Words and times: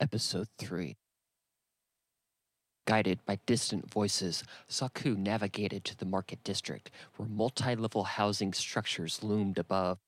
Episode 0.00 0.48
3 0.58 0.96
Guided 2.84 3.24
by 3.24 3.38
distant 3.46 3.88
voices, 3.88 4.42
Saku 4.66 5.14
navigated 5.14 5.84
to 5.84 5.96
the 5.96 6.04
market 6.04 6.42
district, 6.42 6.90
where 7.16 7.28
multi 7.28 7.76
level 7.76 8.02
housing 8.02 8.52
structures 8.52 9.22
loomed 9.22 9.56
above. 9.56 9.98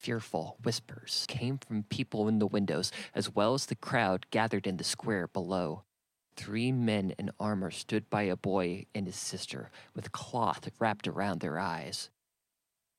Fearful 0.00 0.56
whispers 0.64 1.26
came 1.28 1.58
from 1.58 1.82
people 1.84 2.28
in 2.28 2.38
the 2.38 2.46
windows, 2.46 2.90
as 3.14 3.34
well 3.34 3.52
as 3.52 3.66
the 3.66 3.74
crowd 3.74 4.24
gathered 4.30 4.66
in 4.66 4.78
the 4.78 4.84
square 4.84 5.28
below. 5.28 5.82
Three 6.34 6.72
men 6.72 7.14
in 7.18 7.30
armor 7.38 7.70
stood 7.70 8.08
by 8.08 8.22
a 8.22 8.36
boy 8.36 8.86
and 8.94 9.06
his 9.06 9.16
sister, 9.16 9.70
with 9.94 10.12
cloth 10.12 10.70
wrapped 10.80 11.06
around 11.06 11.40
their 11.40 11.58
eyes. 11.58 12.08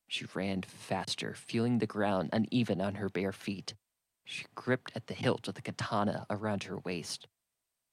She 0.07 0.25
ran 0.35 0.61
faster, 0.61 1.33
feeling 1.33 1.79
the 1.79 1.87
ground 1.87 2.29
uneven 2.31 2.79
on 2.79 2.95
her 2.95 3.09
bare 3.09 3.31
feet. 3.31 3.73
She 4.25 4.45
gripped 4.55 4.91
at 4.95 5.07
the 5.07 5.13
hilt 5.13 5.47
of 5.47 5.55
the 5.55 5.61
katana 5.61 6.25
around 6.29 6.63
her 6.63 6.77
waist. 6.77 7.27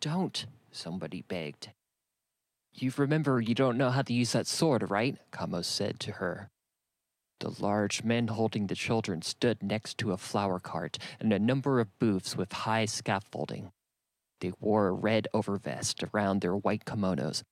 Don't, 0.00 0.46
somebody 0.70 1.22
begged. 1.22 1.70
You 2.72 2.92
remember 2.96 3.40
you 3.40 3.54
don't 3.54 3.76
know 3.76 3.90
how 3.90 4.02
to 4.02 4.12
use 4.12 4.32
that 4.32 4.46
sword, 4.46 4.90
right? 4.90 5.16
Kamo 5.32 5.62
said 5.62 5.98
to 6.00 6.12
her. 6.12 6.50
The 7.40 7.54
large 7.58 8.04
men 8.04 8.28
holding 8.28 8.66
the 8.66 8.74
children 8.74 9.22
stood 9.22 9.62
next 9.62 9.98
to 9.98 10.12
a 10.12 10.18
flower 10.18 10.60
cart 10.60 10.98
and 11.18 11.32
a 11.32 11.38
number 11.38 11.80
of 11.80 11.98
booths 11.98 12.36
with 12.36 12.52
high 12.52 12.84
scaffolding. 12.84 13.72
They 14.40 14.52
wore 14.60 14.88
a 14.88 14.92
red 14.92 15.26
overvest 15.34 16.08
around 16.12 16.40
their 16.40 16.56
white 16.56 16.84
kimonos, 16.84 17.42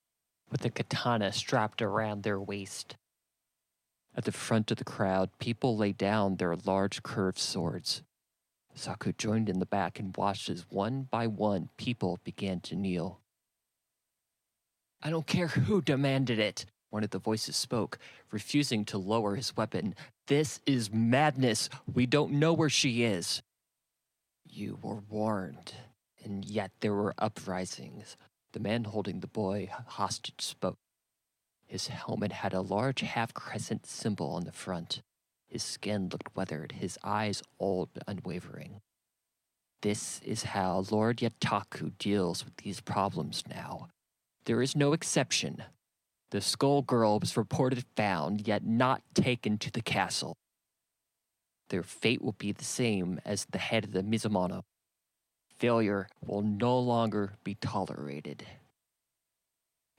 with 0.50 0.64
a 0.64 0.70
katana 0.70 1.32
strapped 1.32 1.82
around 1.82 2.22
their 2.22 2.40
waist. 2.40 2.96
At 4.14 4.24
the 4.24 4.32
front 4.32 4.70
of 4.70 4.78
the 4.78 4.84
crowd, 4.84 5.30
people 5.38 5.76
lay 5.76 5.92
down 5.92 6.36
their 6.36 6.56
large 6.56 7.02
curved 7.02 7.38
swords. 7.38 8.02
Saku 8.78 9.12
joined 9.12 9.48
in 9.48 9.58
the 9.58 9.66
back 9.66 9.98
and 9.98 10.16
watched 10.16 10.48
as 10.48 10.64
one 10.70 11.08
by 11.10 11.26
one 11.26 11.68
people 11.76 12.18
began 12.24 12.60
to 12.60 12.76
kneel. 12.76 13.20
I 15.02 15.10
don't 15.10 15.26
care 15.26 15.48
who 15.48 15.82
demanded 15.82 16.38
it, 16.38 16.64
one 16.90 17.04
of 17.04 17.10
the 17.10 17.18
voices 17.18 17.56
spoke, 17.56 17.98
refusing 18.30 18.84
to 18.86 18.98
lower 18.98 19.36
his 19.36 19.56
weapon. 19.56 19.94
This 20.26 20.60
is 20.66 20.92
madness. 20.92 21.68
We 21.92 22.06
don't 22.06 22.32
know 22.32 22.52
where 22.52 22.68
she 22.68 23.04
is. 23.04 23.42
You 24.44 24.78
were 24.82 25.02
warned, 25.08 25.74
and 26.24 26.44
yet 26.44 26.70
there 26.80 26.94
were 26.94 27.14
uprisings. 27.18 28.16
The 28.52 28.60
man 28.60 28.84
holding 28.84 29.20
the 29.20 29.26
boy 29.26 29.70
hostage 29.86 30.40
spoke. 30.40 30.78
His 31.66 31.88
helmet 31.88 32.32
had 32.32 32.54
a 32.54 32.62
large 32.62 33.00
half 33.00 33.34
crescent 33.34 33.86
symbol 33.86 34.30
on 34.30 34.44
the 34.44 34.52
front. 34.52 35.02
His 35.48 35.62
skin 35.62 36.08
looked 36.10 36.36
weathered, 36.36 36.72
his 36.72 36.98
eyes 37.02 37.42
old 37.58 37.88
but 37.94 38.04
unwavering. 38.06 38.80
This 39.80 40.20
is 40.24 40.42
how 40.44 40.84
Lord 40.90 41.18
Yataku 41.18 41.92
deals 41.98 42.44
with 42.44 42.56
these 42.58 42.80
problems 42.80 43.44
now. 43.48 43.88
There 44.44 44.60
is 44.60 44.76
no 44.76 44.92
exception. 44.92 45.64
The 46.30 46.40
skull 46.40 46.82
girl 46.82 47.18
was 47.18 47.36
reported 47.36 47.84
found, 47.96 48.46
yet 48.46 48.64
not 48.64 49.02
taken 49.14 49.56
to 49.58 49.70
the 49.70 49.80
castle. 49.80 50.36
Their 51.70 51.82
fate 51.82 52.22
will 52.22 52.32
be 52.32 52.52
the 52.52 52.64
same 52.64 53.20
as 53.24 53.46
the 53.46 53.58
head 53.58 53.84
of 53.84 53.92
the 53.92 54.02
Mizumono. 54.02 54.62
Failure 55.58 56.08
will 56.24 56.42
no 56.42 56.78
longer 56.78 57.34
be 57.44 57.54
tolerated. 57.54 58.46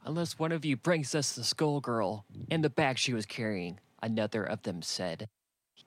Unless 0.06 0.40
one 0.40 0.52
of 0.52 0.66
you 0.66 0.78
brings 0.78 1.14
us 1.14 1.34
the 1.34 1.44
skull 1.44 1.80
girl 1.82 2.26
and 2.50 2.64
the 2.64 2.70
bag 2.70 2.98
she 2.98 3.14
was 3.14 3.26
carrying, 3.26 3.80
another 4.02 4.44
of 4.44 4.64
them 4.64 4.82
said. 4.82 5.28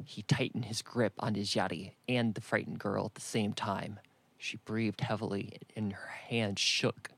He 0.05 0.23
tightened 0.23 0.67
his 0.67 0.83
grip 0.83 1.15
on 1.19 1.35
his 1.35 1.55
yari 1.55 1.93
and 2.09 2.35
the 2.35 2.41
frightened 2.41 2.79
girl 2.79 3.07
at 3.07 3.15
the 3.15 3.21
same 3.21 3.53
time. 3.53 4.01
She 4.39 4.57
breathed 4.59 5.01
heavily 5.01 5.59
and 5.77 5.93
her 5.93 6.09
hand 6.09 6.59
shook. 6.59 7.11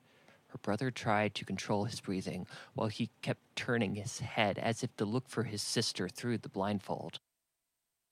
Her 0.48 0.58
brother 0.58 0.90
tried 0.90 1.34
to 1.34 1.44
control 1.44 1.84
his 1.84 2.00
breathing 2.00 2.46
while 2.74 2.88
he 2.88 3.10
kept 3.22 3.40
turning 3.56 3.94
his 3.94 4.20
head 4.20 4.58
as 4.58 4.82
if 4.82 4.94
to 4.96 5.04
look 5.04 5.28
for 5.28 5.44
his 5.44 5.62
sister 5.62 6.08
through 6.08 6.38
the 6.38 6.48
blindfold. 6.48 7.18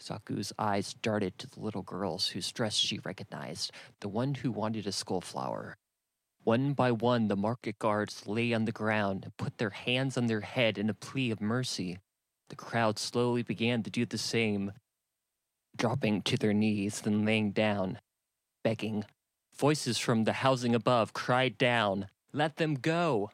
Saku's 0.01 0.53
eyes 0.59 0.95
darted 0.95 1.39
to 1.39 1.47
the 1.47 1.61
little 1.61 1.83
girls 1.83 2.29
whose 2.29 2.51
dress 2.51 2.75
she 2.75 2.99
recognized, 3.05 3.71
the 4.01 4.09
one 4.09 4.35
who 4.35 4.51
wanted 4.51 4.87
a 4.87 4.93
skull 4.93 5.21
flower. 5.21 5.77
One 6.43 6.73
by 6.73 6.91
one, 6.91 7.29
the 7.29 7.37
market 7.37 7.79
guards 7.79 8.27
lay 8.27 8.53
on 8.53 8.65
the 8.65 8.73
ground 8.73 9.25
and 9.25 9.37
put 9.37 9.59
their 9.59 9.71
hands 9.71 10.19
on 10.19 10.27
their 10.27 10.41
head 10.41 10.77
in 10.77 10.91
a 10.91 10.95
plea 10.95 11.31
of 11.31 11.41
mercy. 11.41 11.99
The 12.53 12.57
crowd 12.57 12.99
slowly 12.99 13.43
began 13.43 13.83
to 13.83 13.89
do 13.89 14.05
the 14.05 14.19
same, 14.19 14.73
dropping 15.75 16.21
to 16.25 16.37
their 16.37 16.53
knees, 16.53 17.01
then 17.01 17.25
laying 17.25 17.53
down, 17.53 17.99
begging. 18.63 19.07
Voices 19.57 19.97
from 19.97 20.25
the 20.25 20.35
housing 20.35 20.75
above 20.75 21.15
cried 21.15 21.57
down, 21.57 22.09
Let 22.31 22.57
them 22.57 22.75
go! 22.75 23.31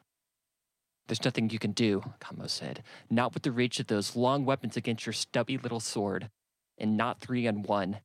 There's 1.05 1.25
nothing 1.25 1.49
you 1.49 1.59
can 1.59 1.73
do, 1.73 2.13
Kamo 2.21 2.47
said. 2.47 2.81
Not 3.09 3.33
with 3.33 3.43
the 3.43 3.51
reach 3.51 3.81
of 3.81 3.87
those 3.87 4.15
long 4.15 4.45
weapons 4.45 4.77
against 4.77 5.05
your 5.05 5.11
stubby 5.11 5.57
little 5.57 5.81
sword. 5.81 6.29
And 6.77 6.95
not 6.95 7.19
three 7.19 7.45
on 7.45 7.63
one. 7.63 7.99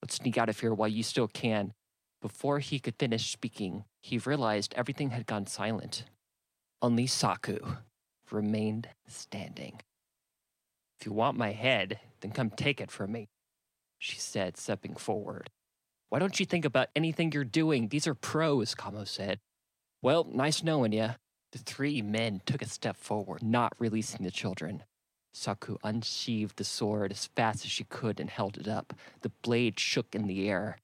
Let's 0.00 0.14
sneak 0.14 0.38
out 0.38 0.48
of 0.48 0.58
here 0.58 0.72
while 0.72 0.88
you 0.88 1.02
still 1.02 1.28
can. 1.28 1.74
Before 2.22 2.60
he 2.60 2.78
could 2.78 2.96
finish 2.98 3.30
speaking, 3.30 3.84
he 4.00 4.16
realized 4.16 4.72
everything 4.72 5.10
had 5.10 5.26
gone 5.26 5.46
silent. 5.46 6.04
Only 6.80 7.06
Saku 7.06 7.58
remained 8.30 8.88
standing. 9.06 9.82
You 11.08 11.14
want 11.14 11.38
my 11.38 11.52
head, 11.52 12.00
then 12.20 12.32
come 12.32 12.50
take 12.50 12.82
it 12.82 12.90
from 12.90 13.12
me, 13.12 13.30
she 13.98 14.18
said, 14.18 14.58
stepping 14.58 14.94
forward. 14.94 15.48
Why 16.10 16.18
don't 16.18 16.38
you 16.38 16.44
think 16.44 16.66
about 16.66 16.90
anything 16.94 17.32
you're 17.32 17.44
doing? 17.44 17.88
These 17.88 18.06
are 18.06 18.14
pros, 18.14 18.74
Kamo 18.74 19.04
said. 19.04 19.38
Well, 20.02 20.26
nice 20.30 20.62
knowing 20.62 20.92
you. 20.92 21.12
The 21.52 21.58
three 21.60 22.02
men 22.02 22.42
took 22.44 22.60
a 22.60 22.68
step 22.68 22.98
forward, 22.98 23.42
not 23.42 23.72
releasing 23.78 24.22
the 24.22 24.30
children. 24.30 24.82
Saku 25.32 25.78
unsheathed 25.82 26.58
the 26.58 26.64
sword 26.64 27.10
as 27.10 27.30
fast 27.34 27.64
as 27.64 27.70
she 27.70 27.84
could 27.84 28.20
and 28.20 28.28
held 28.28 28.58
it 28.58 28.68
up. 28.68 28.92
The 29.22 29.32
blade 29.40 29.80
shook 29.80 30.14
in 30.14 30.26
the 30.26 30.46
air. 30.46 30.76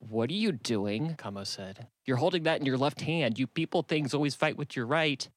What 0.00 0.28
are 0.30 0.32
you 0.32 0.50
doing? 0.50 1.14
Kamo 1.14 1.44
said. 1.44 1.86
You're 2.04 2.16
holding 2.16 2.42
that 2.42 2.58
in 2.58 2.66
your 2.66 2.78
left 2.78 3.02
hand. 3.02 3.38
You 3.38 3.46
people 3.46 3.82
things 3.82 4.12
always 4.12 4.34
fight 4.34 4.56
with 4.56 4.74
your 4.74 4.86
right. 4.86 5.28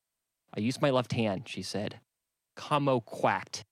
I 0.52 0.62
use 0.62 0.82
my 0.82 0.90
left 0.90 1.14
hand, 1.14 1.44
she 1.46 1.62
said. 1.62 2.00
Kamo 2.56 3.02
quacked. 3.02 3.66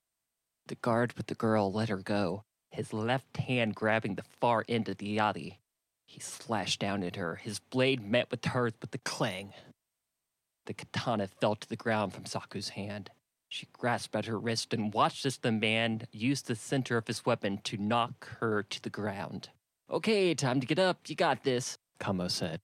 The 0.69 0.75
guard 0.75 1.13
with 1.13 1.25
the 1.25 1.33
girl 1.33 1.71
let 1.71 1.89
her 1.89 1.97
go, 1.97 2.43
his 2.69 2.93
left 2.93 3.37
hand 3.37 3.73
grabbing 3.73 4.13
the 4.13 4.25
far 4.39 4.63
end 4.69 4.87
of 4.87 4.99
the 4.99 5.17
yari. 5.17 5.57
He 6.05 6.19
slashed 6.19 6.79
down 6.79 7.01
at 7.01 7.15
her. 7.15 7.37
His 7.37 7.59
blade 7.59 8.03
met 8.03 8.29
with 8.29 8.45
hers 8.45 8.73
with 8.79 8.93
a 8.93 8.99
clang. 8.99 9.53
The 10.67 10.75
katana 10.75 11.25
fell 11.25 11.55
to 11.55 11.67
the 11.67 11.75
ground 11.75 12.13
from 12.13 12.25
Saku's 12.25 12.69
hand. 12.69 13.09
She 13.47 13.67
grasped 13.73 14.15
at 14.15 14.25
her 14.25 14.37
wrist 14.37 14.71
and 14.71 14.93
watched 14.93 15.25
as 15.25 15.37
the 15.37 15.51
man 15.51 16.03
used 16.11 16.45
the 16.45 16.55
center 16.55 16.97
of 16.97 17.07
his 17.07 17.25
weapon 17.25 17.57
to 17.63 17.77
knock 17.77 18.37
her 18.39 18.61
to 18.61 18.79
the 18.83 18.91
ground. 18.91 19.49
Okay, 19.89 20.35
time 20.35 20.59
to 20.61 20.67
get 20.67 20.77
up. 20.77 20.99
You 21.07 21.15
got 21.15 21.43
this, 21.43 21.79
Kamo 21.99 22.27
said. 22.27 22.59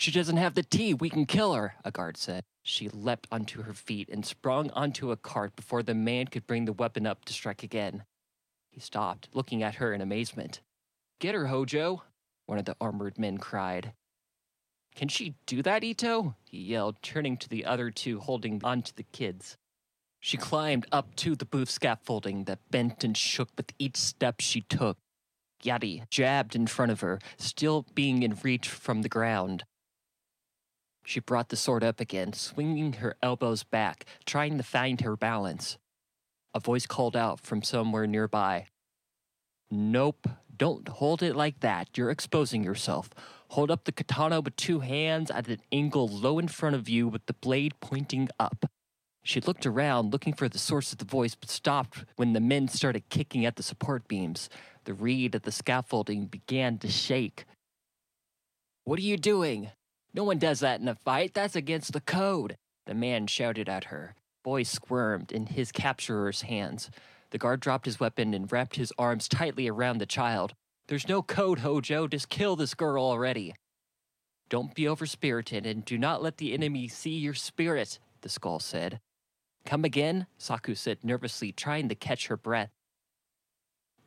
She 0.00 0.10
doesn't 0.10 0.38
have 0.38 0.54
the 0.54 0.62
tea. 0.62 0.94
We 0.94 1.10
can 1.10 1.26
kill 1.26 1.52
her, 1.52 1.74
a 1.84 1.90
guard 1.90 2.16
said. 2.16 2.42
She 2.62 2.88
leapt 2.88 3.26
onto 3.30 3.64
her 3.64 3.74
feet 3.74 4.08
and 4.08 4.24
sprung 4.24 4.70
onto 4.70 5.10
a 5.10 5.16
cart 5.18 5.54
before 5.54 5.82
the 5.82 5.92
man 5.92 6.28
could 6.28 6.46
bring 6.46 6.64
the 6.64 6.72
weapon 6.72 7.06
up 7.06 7.26
to 7.26 7.34
strike 7.34 7.62
again. 7.62 8.04
He 8.70 8.80
stopped, 8.80 9.28
looking 9.34 9.62
at 9.62 9.74
her 9.74 9.92
in 9.92 10.00
amazement. 10.00 10.62
Get 11.18 11.34
her, 11.34 11.48
Hojo, 11.48 12.02
one 12.46 12.58
of 12.58 12.64
the 12.64 12.76
armored 12.80 13.18
men 13.18 13.36
cried. 13.36 13.92
Can 14.96 15.08
she 15.08 15.34
do 15.44 15.60
that, 15.60 15.84
Ito? 15.84 16.34
he 16.44 16.62
yelled, 16.62 17.02
turning 17.02 17.36
to 17.36 17.48
the 17.50 17.66
other 17.66 17.90
two 17.90 18.20
holding 18.20 18.58
onto 18.64 18.92
the 18.96 19.02
kids. 19.02 19.58
She 20.18 20.38
climbed 20.38 20.86
up 20.90 21.14
to 21.16 21.36
the 21.36 21.44
booth 21.44 21.68
scaffolding 21.68 22.44
that 22.44 22.70
bent 22.70 23.04
and 23.04 23.14
shook 23.14 23.50
with 23.54 23.70
each 23.78 23.98
step 23.98 24.40
she 24.40 24.62
took. 24.62 24.96
Yari 25.62 26.08
jabbed 26.08 26.56
in 26.56 26.66
front 26.66 26.90
of 26.90 27.00
her, 27.00 27.18
still 27.36 27.84
being 27.94 28.22
in 28.22 28.38
reach 28.42 28.66
from 28.66 29.02
the 29.02 29.10
ground. 29.10 29.64
She 31.04 31.20
brought 31.20 31.48
the 31.48 31.56
sword 31.56 31.82
up 31.82 32.00
again, 32.00 32.32
swinging 32.32 32.94
her 32.94 33.16
elbows 33.22 33.62
back, 33.62 34.04
trying 34.26 34.56
to 34.58 34.62
find 34.62 35.00
her 35.00 35.16
balance. 35.16 35.78
A 36.54 36.60
voice 36.60 36.86
called 36.86 37.16
out 37.16 37.40
from 37.40 37.62
somewhere 37.62 38.06
nearby. 38.06 38.66
Nope, 39.70 40.28
don't 40.56 40.88
hold 40.88 41.22
it 41.22 41.36
like 41.36 41.60
that. 41.60 41.96
You're 41.96 42.10
exposing 42.10 42.64
yourself. 42.64 43.10
Hold 43.50 43.70
up 43.70 43.84
the 43.84 43.92
katana 43.92 44.40
with 44.40 44.56
two 44.56 44.80
hands 44.80 45.30
at 45.30 45.48
an 45.48 45.60
angle 45.72 46.08
low 46.08 46.38
in 46.38 46.48
front 46.48 46.76
of 46.76 46.88
you 46.88 47.08
with 47.08 47.26
the 47.26 47.32
blade 47.32 47.74
pointing 47.80 48.28
up. 48.38 48.66
She 49.22 49.40
looked 49.40 49.66
around, 49.66 50.12
looking 50.12 50.32
for 50.32 50.48
the 50.48 50.58
source 50.58 50.92
of 50.92 50.98
the 50.98 51.04
voice, 51.04 51.34
but 51.34 51.50
stopped 51.50 52.04
when 52.16 52.32
the 52.32 52.40
men 52.40 52.68
started 52.68 53.08
kicking 53.10 53.44
at 53.44 53.56
the 53.56 53.62
support 53.62 54.08
beams. 54.08 54.48
The 54.84 54.94
reed 54.94 55.34
of 55.34 55.42
the 55.42 55.52
scaffolding 55.52 56.26
began 56.26 56.78
to 56.78 56.88
shake. 56.88 57.44
What 58.84 58.98
are 58.98 59.02
you 59.02 59.16
doing? 59.16 59.70
No 60.12 60.24
one 60.24 60.38
does 60.38 60.60
that 60.60 60.80
in 60.80 60.88
a 60.88 60.94
fight. 60.94 61.34
That's 61.34 61.56
against 61.56 61.92
the 61.92 62.00
code. 62.00 62.56
The 62.86 62.94
man 62.94 63.26
shouted 63.26 63.68
at 63.68 63.84
her. 63.84 64.14
Boy 64.42 64.62
squirmed 64.64 65.32
in 65.32 65.46
his 65.46 65.70
capturer's 65.70 66.42
hands. 66.42 66.90
The 67.30 67.38
guard 67.38 67.60
dropped 67.60 67.86
his 67.86 68.00
weapon 68.00 68.34
and 68.34 68.50
wrapped 68.50 68.76
his 68.76 68.92
arms 68.98 69.28
tightly 69.28 69.68
around 69.68 69.98
the 69.98 70.06
child. 70.06 70.54
There's 70.88 71.08
no 71.08 71.22
code, 71.22 71.60
Hojo. 71.60 72.08
Just 72.08 72.28
kill 72.28 72.56
this 72.56 72.74
girl 72.74 73.04
already. 73.04 73.54
Don't 74.48 74.74
be 74.74 74.82
overspirited 74.84 75.64
and 75.64 75.84
do 75.84 75.96
not 75.96 76.22
let 76.22 76.38
the 76.38 76.52
enemy 76.52 76.88
see 76.88 77.10
your 77.10 77.34
spirit, 77.34 78.00
the 78.22 78.28
skull 78.28 78.58
said. 78.58 78.98
Come 79.64 79.84
again? 79.84 80.26
Saku 80.38 80.74
said 80.74 81.04
nervously, 81.04 81.52
trying 81.52 81.88
to 81.88 81.94
catch 81.94 82.26
her 82.26 82.36
breath. 82.36 82.70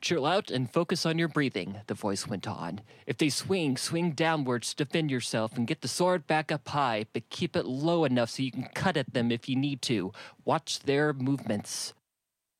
Chill 0.04 0.26
out 0.26 0.50
and 0.50 0.70
focus 0.70 1.06
on 1.06 1.18
your 1.18 1.28
breathing, 1.28 1.80
the 1.86 1.94
voice 1.94 2.26
went 2.26 2.46
on. 2.46 2.82
If 3.06 3.16
they 3.16 3.30
swing, 3.30 3.78
swing 3.78 4.10
downwards 4.10 4.74
to 4.74 4.84
defend 4.84 5.10
yourself 5.10 5.56
and 5.56 5.66
get 5.66 5.80
the 5.80 5.88
sword 5.88 6.26
back 6.26 6.52
up 6.52 6.68
high, 6.68 7.06
but 7.14 7.30
keep 7.30 7.56
it 7.56 7.64
low 7.64 8.04
enough 8.04 8.28
so 8.28 8.42
you 8.42 8.52
can 8.52 8.68
cut 8.74 8.98
at 8.98 9.14
them 9.14 9.32
if 9.32 9.48
you 9.48 9.56
need 9.56 9.80
to. 9.80 10.12
Watch 10.44 10.80
their 10.80 11.14
movements. 11.14 11.94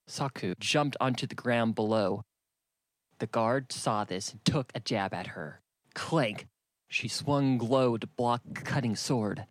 Saku 0.07 0.55
jumped 0.59 0.97
onto 0.99 1.27
the 1.27 1.35
ground 1.35 1.75
below. 1.75 2.23
The 3.19 3.27
guard 3.27 3.73
saw 3.73 4.05
this 4.05 4.33
and 4.33 4.43
took 4.47 4.73
a 4.75 4.81
jab 4.81 5.13
at 5.13 5.27
her. 5.27 5.61
Clank! 5.95 6.47
She 6.89 7.09
swung 7.09 7.59
low 7.59 7.99
to 7.99 8.07
block 8.07 8.41
the 8.51 8.63
cutting 8.63 8.97
sword. 8.97 9.45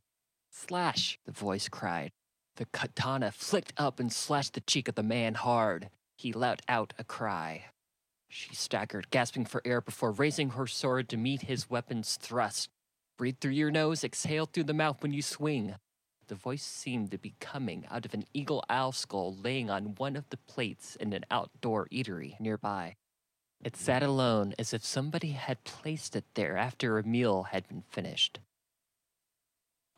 Slash! 0.50 1.20
the 1.28 1.32
voice 1.32 1.70
cried. 1.70 2.12
The 2.56 2.66
katana 2.66 3.32
flicked 3.32 3.74
up 3.78 4.00
and 4.00 4.12
slashed 4.12 4.56
the 4.56 4.62
cheek 4.62 4.88
of 4.88 4.96
the 4.96 5.04
man 5.04 5.36
hard. 5.36 5.92
He 6.18 6.34
let 6.34 6.64
out 6.68 6.94
a 6.98 7.04
cry. 7.04 7.66
She 8.36 8.56
staggered, 8.56 9.12
gasping 9.12 9.46
for 9.46 9.62
air 9.64 9.80
before 9.80 10.12
raising 10.12 10.50
her 10.50 10.66
sword 10.66 11.08
to 11.10 11.18
meet 11.18 11.44
his 11.44 11.70
weapon's 11.70 12.16
thrust. 12.16 12.72
Breathe 13.16 13.38
through 13.40 13.52
your 13.52 13.70
nose, 13.70 14.04
exhale 14.04 14.48
through 14.48 14.64
the 14.64 14.74
mouth 14.74 15.04
when 15.04 15.14
you 15.14 15.22
swing. 15.22 15.76
The 16.30 16.34
voice 16.34 16.64
seemed 16.64 17.12
to 17.12 17.20
be 17.20 17.36
coming 17.40 17.86
out 17.92 18.08
of 18.08 18.14
an 18.16 18.26
eagle 18.34 18.64
owl 18.70 18.92
skull 18.92 19.36
laying 19.36 19.70
on 19.70 19.94
one 19.98 20.16
of 20.16 20.28
the 20.30 20.38
plates 20.38 20.96
in 20.96 21.14
an 21.14 21.26
outdoor 21.30 21.88
eatery 21.90 22.40
nearby. 22.40 22.96
It 23.64 23.78
sat 23.78 24.02
alone 24.02 24.56
as 24.58 24.74
if 24.74 24.84
somebody 24.84 25.34
had 25.34 25.64
placed 25.64 26.16
it 26.16 26.26
there 26.34 26.58
after 26.58 26.98
a 26.98 27.04
meal 27.04 27.44
had 27.44 27.68
been 27.68 27.84
finished. 27.88 28.40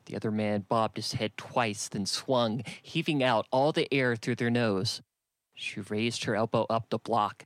The 0.07 0.17
other 0.17 0.31
man 0.31 0.65
bobbed 0.67 0.97
his 0.97 1.13
head 1.13 1.37
twice, 1.37 1.87
then 1.87 2.05
swung, 2.05 2.63
heaving 2.81 3.23
out 3.23 3.47
all 3.49 3.71
the 3.71 3.91
air 3.93 4.17
through 4.17 4.35
their 4.35 4.51
nose. 4.51 5.01
She 5.53 5.79
raised 5.79 6.25
her 6.25 6.35
elbow 6.35 6.65
up 6.69 6.89
to 6.89 6.97
block, 6.97 7.45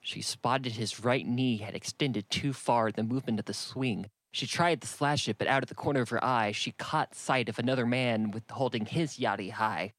she 0.00 0.22
spotted 0.22 0.72
his 0.72 1.04
right 1.04 1.26
knee 1.26 1.58
had 1.58 1.74
extended 1.74 2.28
too 2.30 2.52
far 2.52 2.88
in 2.88 2.94
the 2.96 3.02
movement 3.02 3.38
of 3.38 3.44
the 3.44 3.54
swing. 3.54 4.10
She 4.32 4.46
tried 4.46 4.80
to 4.80 4.86
slash 4.86 5.28
it, 5.28 5.38
but 5.38 5.48
out 5.48 5.62
of 5.62 5.68
the 5.68 5.74
corner 5.74 6.00
of 6.00 6.08
her 6.10 6.24
eye, 6.24 6.52
she 6.52 6.72
caught 6.72 7.14
sight 7.14 7.48
of 7.48 7.58
another 7.58 7.86
man 7.86 8.30
with 8.30 8.48
holding 8.50 8.86
his 8.86 9.18
yari 9.18 9.50
high. 9.50 9.92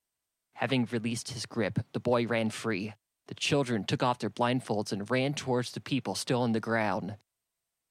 Having 0.55 0.89
released 0.91 1.31
his 1.31 1.45
grip, 1.45 1.79
the 1.93 1.99
boy 1.99 2.25
ran 2.25 2.49
free. 2.49 2.93
The 3.27 3.35
children 3.35 3.83
took 3.83 4.03
off 4.03 4.19
their 4.19 4.29
blindfolds 4.29 4.91
and 4.91 5.09
ran 5.09 5.33
towards 5.33 5.71
the 5.71 5.81
people 5.81 6.15
still 6.15 6.41
on 6.41 6.51
the 6.51 6.59
ground. 6.59 7.15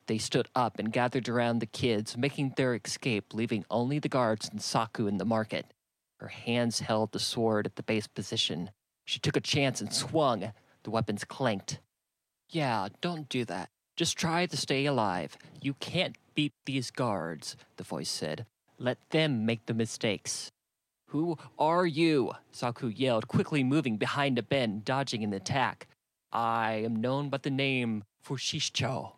They 0.07 0.19
stood 0.19 0.49
up 0.55 0.79
and 0.79 0.93
gathered 0.93 1.29
around 1.29 1.61
the 1.61 1.67
kids, 1.67 2.17
making 2.17 2.55
their 2.57 2.75
escape, 2.75 3.33
leaving 3.33 3.65
only 3.71 3.99
the 3.99 4.09
guards 4.09 4.49
and 4.49 4.61
Saku 4.61 5.07
in 5.07 5.19
the 5.19 5.25
market. 5.25 5.73
Her 6.19 6.29
hands 6.29 6.81
held 6.81 7.13
the 7.13 7.19
sword 7.19 7.67
at 7.67 7.77
the 7.77 7.83
base 7.83 8.07
position. 8.07 8.71
She 9.05 9.21
took 9.21 9.37
a 9.37 9.41
chance 9.41 9.81
and 9.81 9.93
swung. 9.93 10.53
The 10.83 10.91
weapons 10.91 11.25
clanked. 11.25 11.81
Yeah, 12.51 12.89
don't 13.01 13.29
do 13.29 13.45
that. 13.45 13.71
Just 13.97 14.17
try 14.17 14.47
to 14.47 14.57
stay 14.57 14.87
alive. 14.87 15.39
You 15.63 15.75
can't 15.75 16.17
beat 16.35 16.53
these 16.67 16.91
guards, 16.91 17.57
the 17.77 17.85
voice 17.85 18.11
said. 18.11 18.45
Let 18.79 18.99
them 19.11 19.47
make 19.47 19.67
the 19.67 19.75
mistakes. 19.75 20.51
Who 21.09 21.39
are 21.59 21.87
you? 21.87 22.33
Saku 22.51 22.89
yelled, 22.89 23.29
quickly 23.29 23.63
moving 23.63 23.99
behind 23.99 24.39
a 24.39 24.43
bend, 24.43 24.85
dodging 24.85 25.23
an 25.23 25.33
attack. 25.33 25.87
I 26.33 26.83
am 26.85 26.97
known 26.97 27.29
by 27.29 27.39
the 27.39 27.51
name 27.51 28.05
Fushicho, 28.25 29.13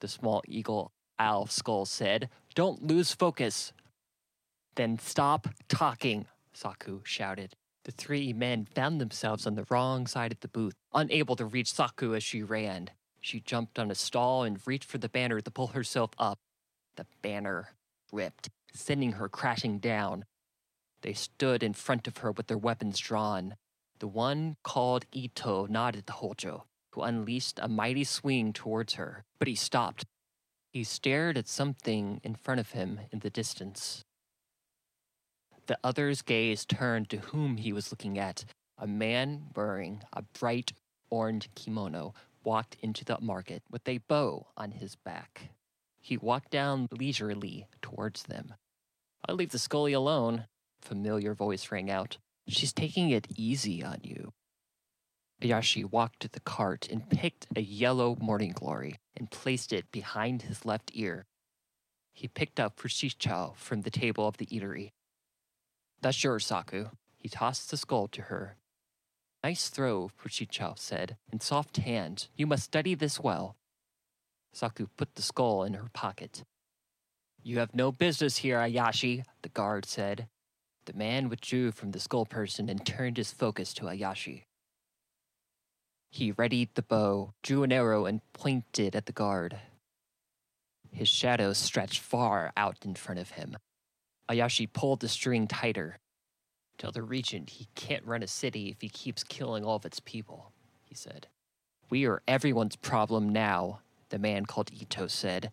the 0.00 0.08
small 0.08 0.42
eagle 0.46 0.92
owl 1.18 1.46
skull 1.46 1.86
said. 1.86 2.28
Don't 2.54 2.86
lose 2.86 3.12
focus. 3.12 3.72
Then 4.76 4.98
stop 4.98 5.48
talking, 5.68 6.26
Saku 6.52 7.00
shouted. 7.04 7.54
The 7.90 7.96
three 7.96 8.32
men 8.32 8.66
found 8.66 9.00
themselves 9.00 9.48
on 9.48 9.56
the 9.56 9.66
wrong 9.68 10.06
side 10.06 10.30
of 10.30 10.38
the 10.38 10.46
booth, 10.46 10.76
unable 10.94 11.34
to 11.34 11.44
reach 11.44 11.72
Saku 11.72 12.14
as 12.14 12.22
she 12.22 12.40
ran. 12.40 12.90
She 13.20 13.40
jumped 13.40 13.80
on 13.80 13.90
a 13.90 13.96
stall 13.96 14.44
and 14.44 14.64
reached 14.64 14.88
for 14.88 14.98
the 14.98 15.08
banner 15.08 15.40
to 15.40 15.50
pull 15.50 15.66
herself 15.66 16.12
up. 16.16 16.38
The 16.94 17.06
banner 17.20 17.70
ripped, 18.12 18.48
sending 18.72 19.14
her 19.14 19.28
crashing 19.28 19.80
down. 19.80 20.24
They 21.02 21.14
stood 21.14 21.64
in 21.64 21.72
front 21.72 22.06
of 22.06 22.18
her 22.18 22.30
with 22.30 22.46
their 22.46 22.56
weapons 22.56 22.96
drawn. 23.00 23.56
The 23.98 24.06
one 24.06 24.54
called 24.62 25.06
Ito 25.10 25.66
nodded 25.66 26.06
to 26.06 26.12
Hojo, 26.12 26.66
who 26.92 27.02
unleashed 27.02 27.58
a 27.60 27.66
mighty 27.66 28.04
swing 28.04 28.52
towards 28.52 28.94
her, 28.94 29.24
but 29.40 29.48
he 29.48 29.56
stopped. 29.56 30.04
He 30.72 30.84
stared 30.84 31.36
at 31.36 31.48
something 31.48 32.20
in 32.22 32.36
front 32.36 32.60
of 32.60 32.70
him 32.70 33.00
in 33.10 33.18
the 33.18 33.30
distance. 33.30 34.04
The 35.70 35.78
other's 35.84 36.22
gaze 36.22 36.64
turned 36.64 37.10
to 37.10 37.18
whom 37.18 37.56
he 37.56 37.72
was 37.72 37.92
looking 37.92 38.18
at. 38.18 38.44
A 38.76 38.88
man 38.88 39.50
wearing 39.54 40.02
a 40.12 40.22
bright 40.22 40.72
orange 41.10 41.48
kimono 41.54 42.12
walked 42.42 42.76
into 42.80 43.04
the 43.04 43.20
market 43.20 43.62
with 43.70 43.86
a 43.86 43.98
bow 43.98 44.48
on 44.56 44.72
his 44.72 44.96
back. 44.96 45.50
He 46.00 46.16
walked 46.16 46.50
down 46.50 46.88
leisurely 46.90 47.68
towards 47.80 48.24
them. 48.24 48.54
I'll 49.24 49.36
leave 49.36 49.52
the 49.52 49.60
Scully 49.60 49.92
alone, 49.92 50.46
familiar 50.82 51.34
voice 51.34 51.70
rang 51.70 51.88
out. 51.88 52.18
She's 52.48 52.72
taking 52.72 53.10
it 53.10 53.28
easy 53.36 53.80
on 53.80 54.00
you. 54.02 54.32
Ayashi 55.40 55.88
walked 55.88 56.18
to 56.22 56.28
the 56.28 56.40
cart 56.40 56.88
and 56.90 57.08
picked 57.08 57.46
a 57.54 57.62
yellow 57.62 58.16
morning 58.20 58.50
glory 58.50 58.96
and 59.16 59.30
placed 59.30 59.72
it 59.72 59.92
behind 59.92 60.42
his 60.42 60.64
left 60.64 60.90
ear. 60.94 61.26
He 62.12 62.26
picked 62.26 62.58
up 62.58 62.76
Fushicho 62.76 63.54
from 63.54 63.82
the 63.82 63.90
table 63.90 64.26
of 64.26 64.38
the 64.38 64.46
eatery. 64.46 64.90
That's 66.02 66.22
yours, 66.24 66.46
Saku. 66.46 66.86
He 67.16 67.28
tossed 67.28 67.70
the 67.70 67.76
skull 67.76 68.08
to 68.08 68.22
her. 68.22 68.56
Nice 69.44 69.68
throw, 69.68 70.08
Fushicho 70.08 70.78
said, 70.78 71.16
in 71.32 71.40
soft 71.40 71.78
hand. 71.78 72.28
You 72.36 72.46
must 72.46 72.64
study 72.64 72.94
this 72.94 73.18
well. 73.20 73.56
Saku 74.52 74.86
put 74.96 75.14
the 75.14 75.22
skull 75.22 75.62
in 75.64 75.74
her 75.74 75.88
pocket. 75.92 76.44
You 77.42 77.58
have 77.58 77.74
no 77.74 77.90
business 77.92 78.38
here, 78.38 78.58
Ayashi, 78.58 79.24
the 79.42 79.48
guard 79.48 79.86
said. 79.86 80.28
The 80.86 80.92
man 80.92 81.28
withdrew 81.28 81.72
from 81.72 81.92
the 81.92 82.00
skull 82.00 82.26
person 82.26 82.68
and 82.68 82.84
turned 82.84 83.16
his 83.16 83.32
focus 83.32 83.72
to 83.74 83.84
Ayashi. 83.84 84.44
He 86.10 86.32
readied 86.32 86.70
the 86.74 86.82
bow, 86.82 87.34
drew 87.42 87.62
an 87.62 87.72
arrow, 87.72 88.04
and 88.04 88.20
pointed 88.32 88.96
at 88.96 89.06
the 89.06 89.12
guard. 89.12 89.58
His 90.90 91.08
shadow 91.08 91.52
stretched 91.52 92.00
far 92.00 92.52
out 92.56 92.84
in 92.84 92.94
front 92.94 93.20
of 93.20 93.32
him. 93.32 93.56
Ayashi 94.30 94.72
pulled 94.72 95.00
the 95.00 95.08
string 95.08 95.48
tighter. 95.48 95.98
Tell 96.78 96.92
the 96.92 97.02
regent 97.02 97.50
he 97.50 97.66
can't 97.74 98.06
run 98.06 98.22
a 98.22 98.28
city 98.28 98.68
if 98.68 98.80
he 98.80 98.88
keeps 98.88 99.24
killing 99.24 99.64
all 99.64 99.74
of 99.76 99.84
its 99.84 99.98
people, 100.00 100.52
he 100.84 100.94
said. 100.94 101.26
We 101.90 102.06
are 102.06 102.22
everyone's 102.28 102.76
problem 102.76 103.28
now, 103.28 103.80
the 104.10 104.20
man 104.20 104.46
called 104.46 104.70
Ito 104.72 105.08
said. 105.08 105.50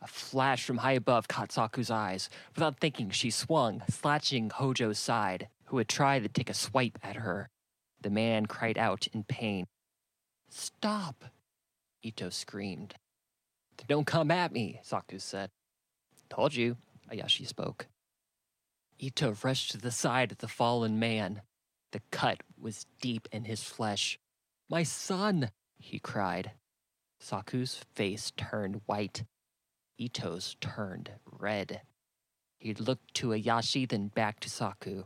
A 0.00 0.06
flash 0.06 0.64
from 0.64 0.78
high 0.78 0.92
above 0.92 1.26
caught 1.26 1.50
Saku's 1.50 1.90
eyes. 1.90 2.30
Without 2.54 2.78
thinking, 2.78 3.10
she 3.10 3.30
swung, 3.30 3.82
slashing 3.90 4.50
Hojo's 4.50 4.98
side, 4.98 5.48
who 5.66 5.78
had 5.78 5.88
tried 5.88 6.22
to 6.22 6.28
take 6.28 6.50
a 6.50 6.54
swipe 6.54 6.98
at 7.02 7.16
her. 7.16 7.48
The 8.00 8.10
man 8.10 8.46
cried 8.46 8.78
out 8.78 9.08
in 9.08 9.24
pain. 9.24 9.66
Stop! 10.50 11.24
Ito 12.02 12.28
screamed. 12.28 12.94
Don't 13.88 14.06
come 14.06 14.30
at 14.30 14.52
me, 14.52 14.78
Saku 14.82 15.18
said. 15.18 15.50
Told 16.28 16.54
you, 16.54 16.76
Ayashi 17.10 17.46
spoke. 17.46 17.86
Ito 18.98 19.36
rushed 19.42 19.72
to 19.72 19.78
the 19.78 19.90
side 19.90 20.32
of 20.32 20.38
the 20.38 20.48
fallen 20.48 20.98
man. 20.98 21.42
The 21.92 22.00
cut 22.10 22.42
was 22.60 22.86
deep 23.00 23.28
in 23.32 23.44
his 23.44 23.62
flesh. 23.62 24.18
My 24.68 24.82
son, 24.82 25.50
he 25.78 25.98
cried. 25.98 26.52
Saku's 27.20 27.76
face 27.94 28.32
turned 28.36 28.80
white. 28.86 29.24
Ito's 29.98 30.56
turned 30.60 31.10
red. 31.30 31.82
He 32.58 32.74
looked 32.74 33.14
to 33.14 33.28
Ayashi, 33.28 33.88
then 33.88 34.08
back 34.08 34.40
to 34.40 34.50
Saku. 34.50 35.04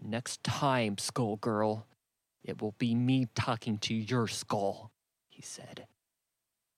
Next 0.00 0.42
time, 0.44 0.98
skull 0.98 1.36
girl, 1.36 1.86
it 2.42 2.60
will 2.60 2.74
be 2.78 2.94
me 2.94 3.26
talking 3.34 3.78
to 3.78 3.94
your 3.94 4.28
skull, 4.28 4.92
he 5.28 5.42
said. 5.42 5.86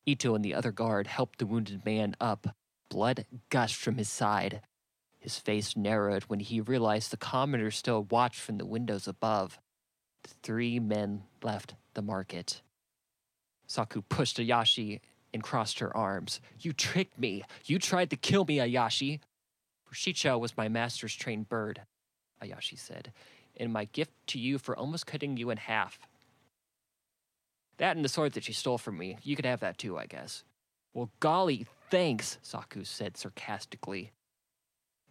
Ito 0.07 0.35
and 0.35 0.45
the 0.45 0.55
other 0.55 0.73
guard 0.73 1.07
helped 1.07 1.39
the 1.39 1.47
wounded 1.47 1.85
man 1.85 2.17
up. 2.21 2.55
Blood 2.93 3.25
gushed 3.49 3.77
from 3.77 3.97
his 3.97 4.11
side. 4.11 4.61
His 5.19 5.39
face 5.39 5.75
narrowed 5.79 6.25
when 6.25 6.41
he 6.41 6.61
realized 6.61 7.11
the 7.11 7.17
commoner 7.17 7.71
still 7.71 8.03
watched 8.11 8.39
from 8.39 8.59
the 8.59 8.67
windows 8.67 9.09
above. 9.09 9.59
The 10.25 10.35
three 10.43 10.79
men 10.79 11.23
left 11.43 11.75
the 11.95 12.03
market. 12.03 12.61
Saku 13.67 14.03
pushed 14.03 14.37
Ayashi 14.37 15.01
and 15.33 15.43
crossed 15.43 15.79
her 15.79 15.97
arms. 15.97 16.43
You 16.61 16.75
tricked 16.75 17.19
me. 17.19 17.45
You 17.65 17.79
tried 17.79 18.11
to 18.11 18.17
kill 18.17 18.45
me, 18.45 18.59
Ayashi. 18.59 19.21
Fushicho 19.91 20.39
was 20.39 20.59
my 20.59 20.69
master's 20.69 21.15
trained 21.15 21.49
bird, 21.49 21.81
Ayashi 22.45 22.79
said, 22.79 23.15
and 23.57 23.73
my 23.73 23.87
gift 23.87 24.13
to 24.27 24.39
you 24.39 24.59
for 24.59 24.77
almost 24.77 25.07
cutting 25.07 25.39
you 25.39 25.49
in 25.49 25.57
half. 25.57 25.99
That 27.79 27.97
and 27.97 28.05
the 28.05 28.11
sword 28.11 28.33
that 28.33 28.49
you 28.49 28.53
stole 28.53 28.77
from 28.77 28.99
me. 28.99 29.17
You 29.23 29.35
could 29.35 29.47
have 29.47 29.61
that 29.61 29.79
too, 29.79 29.97
I 29.97 30.05
guess. 30.05 30.45
Well, 30.93 31.11
golly, 31.21 31.67
thanks, 31.93 32.39
Saku 32.41 32.85
said 32.85 33.19
sarcastically. 33.19 34.13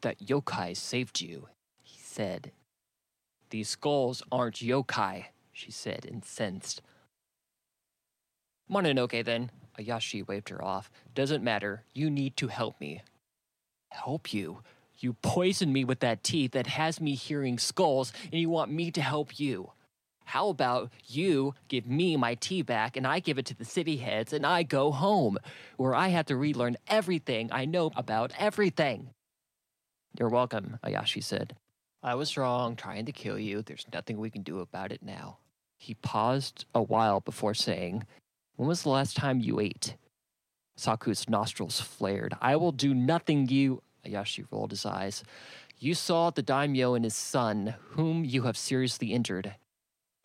That 0.02 0.18
yokai 0.18 0.76
saved 0.76 1.22
you, 1.22 1.48
he 1.84 2.00
said. 2.02 2.52
These 3.52 3.70
skulls 3.70 4.24
aren't 4.32 4.56
yokai, 4.56 5.26
she 5.52 5.70
said, 5.70 6.08
incensed. 6.12 6.82
Mononoke, 8.68 9.24
then. 9.24 9.52
Ayashi 9.78 10.28
waved 10.28 10.50
her 10.50 10.64
off. 10.64 10.90
Doesn't 11.14 11.44
matter. 11.44 11.84
You 11.94 12.10
need 12.10 12.36
to 12.38 12.48
help 12.48 12.82
me. 12.82 13.04
Help 13.92 14.34
you? 14.34 14.64
You 14.98 15.14
poisoned 15.22 15.72
me 15.72 15.84
with 15.84 16.00
that 16.00 16.24
tea 16.24 16.48
that 16.48 16.66
has 16.66 17.00
me 17.00 17.14
hearing 17.14 17.60
skulls, 17.60 18.12
and 18.32 18.42
you 18.42 18.50
want 18.50 18.72
me 18.72 18.90
to 18.90 19.02
help 19.02 19.40
you. 19.40 19.72
How 20.32 20.48
about 20.48 20.94
you 21.08 21.56
give 21.68 21.86
me 21.86 22.16
my 22.16 22.36
tea 22.36 22.62
back 22.62 22.96
and 22.96 23.06
I 23.06 23.20
give 23.20 23.38
it 23.38 23.46
to 23.48 23.54
the 23.54 23.66
city 23.66 23.98
heads 23.98 24.32
and 24.32 24.46
I 24.46 24.64
go 24.64 24.90
home, 24.94 25.38
where 25.76 25.94
I 25.94 26.08
have 26.08 26.28
to 26.28 26.38
relearn 26.38 26.78
everything 26.88 27.50
I 27.52 27.66
know 27.66 27.92
about 27.98 28.32
everything? 28.40 29.10
You're 30.18 30.30
welcome, 30.30 30.80
Ayashi 30.86 31.22
said. 31.22 31.58
I 32.02 32.16
was 32.16 32.38
wrong 32.38 32.78
trying 32.78 33.06
to 33.08 33.12
kill 33.12 33.38
you. 33.38 33.62
There's 33.62 33.86
nothing 33.92 34.20
we 34.20 34.30
can 34.30 34.42
do 34.42 34.62
about 34.62 34.94
it 34.94 35.04
now. 35.04 35.40
He 35.78 35.96
paused 35.96 36.64
a 36.74 36.82
while 36.82 37.20
before 37.20 37.54
saying, 37.54 38.06
When 38.56 38.70
was 38.70 38.84
the 38.84 38.90
last 38.90 39.18
time 39.18 39.42
you 39.42 39.60
ate? 39.60 39.98
Saku's 40.78 41.28
nostrils 41.28 41.82
flared. 41.82 42.36
I 42.40 42.56
will 42.56 42.72
do 42.72 42.94
nothing 42.94 43.50
you. 43.50 43.82
Ayashi 44.08 44.46
rolled 44.50 44.72
his 44.72 44.86
eyes. 44.86 45.26
You 45.78 45.94
saw 45.94 46.30
the 46.30 46.42
daimyo 46.42 46.94
and 46.94 47.04
his 47.04 47.16
son, 47.16 47.76
whom 47.90 48.24
you 48.24 48.44
have 48.44 48.56
seriously 48.56 49.12
injured. 49.12 49.56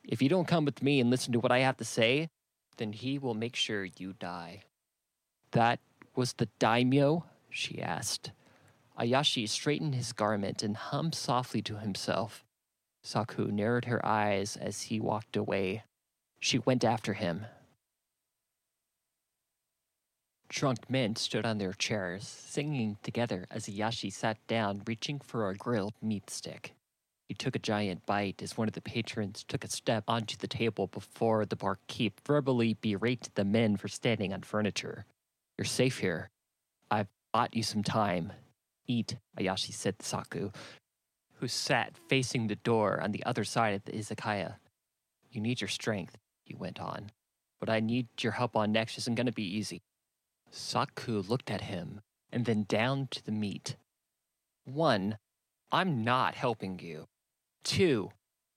If 0.06 0.22
you 0.22 0.28
don't 0.28 0.46
come 0.46 0.64
with 0.64 0.82
me 0.82 1.00
and 1.00 1.10
listen 1.10 1.32
to 1.32 1.40
what 1.40 1.50
I 1.50 1.58
have 1.58 1.76
to 1.78 1.84
say, 1.84 2.28
then 2.76 2.92
he 2.92 3.18
will 3.18 3.34
make 3.34 3.56
sure 3.56 3.84
you 3.84 4.12
die. 4.12 4.62
That 5.50 5.80
was 6.14 6.34
the 6.34 6.48
daimyo? 6.58 7.24
she 7.50 7.82
asked. 7.82 8.30
Ayashi 8.98 9.48
straightened 9.48 9.94
his 9.94 10.12
garment 10.12 10.62
and 10.62 10.76
hummed 10.76 11.14
softly 11.14 11.60
to 11.62 11.78
himself. 11.78 12.44
Saku 13.02 13.50
narrowed 13.50 13.86
her 13.86 14.04
eyes 14.04 14.56
as 14.56 14.82
he 14.82 15.00
walked 15.00 15.36
away. 15.36 15.84
She 16.40 16.58
went 16.58 16.84
after 16.84 17.14
him. 17.14 17.46
Drunk 20.48 20.88
men 20.88 21.16
stood 21.16 21.44
on 21.44 21.58
their 21.58 21.72
chairs, 21.72 22.26
singing 22.26 22.98
together 23.02 23.46
as 23.50 23.66
Ayashi 23.66 24.12
sat 24.12 24.38
down, 24.46 24.82
reaching 24.86 25.18
for 25.18 25.50
a 25.50 25.56
grilled 25.56 25.94
meat 26.00 26.30
stick. 26.30 26.74
He 27.28 27.34
took 27.34 27.56
a 27.56 27.60
giant 27.60 28.06
bite 28.06 28.40
as 28.40 28.56
one 28.56 28.68
of 28.68 28.74
the 28.74 28.80
patrons 28.80 29.44
took 29.46 29.64
a 29.64 29.68
step 29.68 30.04
onto 30.06 30.36
the 30.36 30.46
table 30.46 30.86
before 30.86 31.44
the 31.44 31.56
barkeep 31.56 32.20
verbally 32.24 32.74
berated 32.74 33.32
the 33.34 33.44
men 33.44 33.76
for 33.76 33.88
standing 33.88 34.32
on 34.32 34.42
furniture. 34.42 35.06
You're 35.58 35.64
safe 35.64 35.98
here. 35.98 36.30
I've 36.90 37.08
bought 37.32 37.56
you 37.56 37.64
some 37.64 37.82
time. 37.82 38.32
Eat, 38.86 39.16
Ayashi 39.36 39.72
said 39.72 39.98
to 39.98 40.06
Saku, 40.06 40.52
who 41.40 41.48
sat 41.48 41.98
facing 42.08 42.46
the 42.46 42.56
door 42.56 43.00
on 43.00 43.10
the 43.10 43.24
other 43.24 43.42
side 43.42 43.74
of 43.74 43.84
the 43.84 43.92
izakaya. 43.92 44.56
You 45.30 45.40
need 45.40 45.60
your 45.60 45.68
strength, 45.68 46.16
he 46.44 46.54
went 46.54 46.80
on. 46.80 47.10
What 47.58 47.70
I 47.70 47.80
need 47.80 48.06
your 48.20 48.32
help 48.32 48.54
on 48.54 48.70
next 48.70 48.98
isn't 48.98 49.16
going 49.16 49.26
to 49.26 49.32
be 49.32 49.56
easy. 49.56 49.82
Saku 50.50 51.22
looked 51.22 51.50
at 51.50 51.62
him 51.62 52.00
and 52.32 52.44
then 52.44 52.64
down 52.68 53.08
to 53.10 53.24
the 53.24 53.32
meat. 53.32 53.76
One, 54.64 55.18
I'm 55.72 56.04
not 56.04 56.34
helping 56.36 56.78
you. 56.78 57.06
Two, 57.66 58.10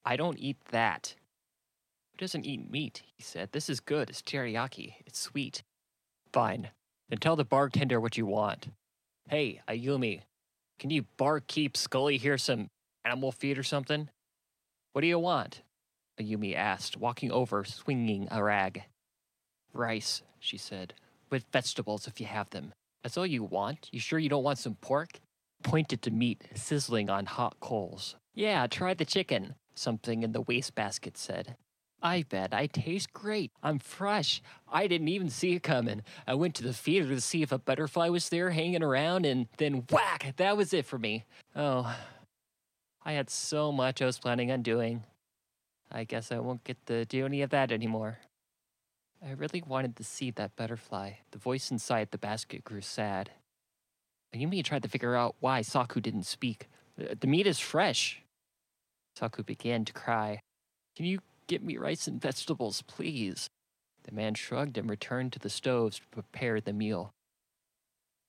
I 0.06 0.16
don't 0.18 0.38
eat 0.38 0.58
that. 0.70 1.16
Who 2.12 2.18
doesn't 2.20 2.46
eat 2.46 2.70
meat? 2.70 3.02
He 3.18 3.24
said. 3.24 3.52
This 3.52 3.68
is 3.68 3.80
good. 3.80 4.08
It's 4.08 4.22
teriyaki. 4.22 4.94
It's 5.08 5.20
sweet. 5.20 5.64
Fine. 6.32 6.70
Then 7.10 7.18
tell 7.18 7.36
the 7.36 7.44
bartender 7.44 8.00
what 8.00 8.18
you 8.18 8.28
want. 8.28 8.68
Hey, 9.28 9.62
Ayumi, 9.68 10.22
can 10.78 10.92
you 10.92 11.06
barkeep 11.18 11.76
Scully 11.76 12.18
here 12.18 12.38
some 12.38 12.68
animal 13.04 13.32
feed 13.32 13.58
or 13.58 13.64
something? 13.64 14.10
What 14.94 15.02
do 15.02 15.08
you 15.08 15.18
want? 15.18 15.64
Ayumi 16.22 16.56
asked, 16.56 16.96
walking 16.96 17.32
over, 17.32 17.64
swinging 17.66 18.28
a 18.30 18.44
rag. 18.44 18.84
Rice, 19.74 20.22
she 20.40 20.58
said, 20.58 20.94
with 21.32 21.46
vegetables 21.52 22.06
if 22.06 22.22
you 22.22 22.28
have 22.28 22.52
them. 22.52 22.74
That's 23.02 23.18
all 23.18 23.26
you 23.26 23.44
want? 23.44 23.90
You 23.92 24.00
sure 24.00 24.20
you 24.20 24.30
don't 24.30 24.44
want 24.44 24.60
some 24.60 24.76
pork? 24.76 25.20
Pointed 25.64 26.04
to 26.04 26.12
meat 26.12 26.44
sizzling 26.54 27.10
on 27.10 27.26
hot 27.26 27.60
coals. 27.60 28.16
Yeah, 28.40 28.68
try 28.68 28.94
the 28.94 29.04
chicken, 29.04 29.56
something 29.76 30.24
in 30.24 30.32
the 30.32 30.40
wastebasket 30.40 31.18
said. 31.18 31.58
I 32.02 32.24
bet 32.24 32.54
I 32.54 32.68
taste 32.68 33.12
great. 33.12 33.52
I'm 33.62 33.80
fresh. 33.80 34.42
I 34.72 34.88
didn't 34.88 35.10
even 35.10 35.30
see 35.30 35.56
it 35.56 35.64
coming. 35.64 36.04
I 36.26 36.36
went 36.36 36.56
to 36.56 36.64
the 36.64 36.72
theater 36.72 37.10
to 37.10 37.20
see 37.20 37.42
if 37.42 37.52
a 37.52 37.58
butterfly 37.58 38.08
was 38.08 38.30
there 38.30 38.52
hanging 38.52 38.82
around, 38.82 39.26
and 39.26 39.48
then 39.58 39.84
whack, 39.92 40.36
that 40.38 40.56
was 40.56 40.74
it 40.74 40.86
for 40.86 40.98
me. 40.98 41.26
Oh, 41.54 41.94
I 43.04 43.12
had 43.12 43.30
so 43.30 43.74
much 43.74 44.02
I 44.02 44.06
was 44.06 44.20
planning 44.20 44.54
on 44.54 44.62
doing. 44.62 45.04
I 45.92 46.06
guess 46.06 46.32
I 46.32 46.40
won't 46.40 46.64
get 46.64 46.78
to 46.86 47.04
do 47.04 47.26
any 47.26 47.42
of 47.42 47.50
that 47.50 47.74
anymore. 47.74 48.20
I 49.22 49.32
really 49.32 49.62
wanted 49.68 49.98
to 49.98 50.06
see 50.06 50.32
that 50.32 50.56
butterfly. 50.56 51.12
The 51.32 51.40
voice 51.40 51.72
inside 51.72 52.12
the 52.12 52.18
basket 52.18 52.64
grew 52.64 52.80
sad. 52.80 53.32
Ayumi 54.34 54.64
tried 54.64 54.84
to 54.84 54.90
figure 54.90 55.18
out 55.18 55.36
why 55.42 55.62
Saku 55.62 56.00
didn't 56.00 56.24
speak. 56.24 56.70
Uh, 56.98 57.16
the 57.20 57.28
meat 57.28 57.46
is 57.46 57.60
fresh. 57.60 58.24
Saku 59.20 59.44
began 59.44 59.84
to 59.84 59.92
cry. 59.92 60.40
Can 60.96 61.06
you 61.06 61.20
get 61.48 61.62
me 61.62 61.76
rice 61.76 62.08
and 62.08 62.22
vegetables, 62.22 62.82
please? 62.84 63.50
The 64.04 64.14
man 64.14 64.34
shrugged 64.34 64.78
and 64.78 64.90
returned 64.90 65.34
to 65.34 65.40
the 65.40 65.50
stoves 65.50 66.00
to 66.00 66.08
prepare 66.08 66.62
the 66.62 66.72
meal. 66.72 67.12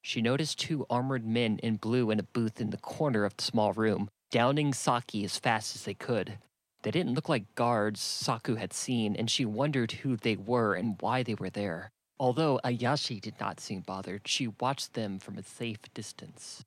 She 0.03 0.21
noticed 0.21 0.59
two 0.59 0.87
armored 0.91 1.25
men 1.25 1.59
in 1.59 1.77
blue 1.77 2.11
in 2.11 2.19
a 2.19 2.25
booth 2.25 2.61
in 2.61 2.71
the 2.71 2.77
corner 2.77 3.25
of 3.25 3.37
the 3.37 3.45
small 3.45 3.73
room, 3.73 4.09
downing 4.33 4.75
sake 4.75 5.15
as 5.23 5.39
fast 5.39 5.77
as 5.77 5.85
they 5.85 5.95
could. 5.95 6.39
They 6.83 6.91
didn't 6.91 7.15
look 7.15 7.29
like 7.29 7.55
guards 7.55 8.01
Saku 8.01 8.57
had 8.57 8.73
seen, 8.73 9.15
and 9.15 9.31
she 9.31 9.45
wondered 9.45 9.93
who 9.93 10.17
they 10.17 10.35
were 10.35 10.75
and 10.75 10.97
why 10.99 11.23
they 11.23 11.35
were 11.35 11.51
there. 11.51 11.91
Although 12.19 12.59
Ayashi 12.65 13.21
did 13.21 13.39
not 13.39 13.61
seem 13.61 13.83
bothered, 13.83 14.23
she 14.27 14.49
watched 14.59 14.95
them 14.95 15.21
from 15.21 15.39
a 15.39 15.45
safe 15.45 15.83
distance. 15.95 16.65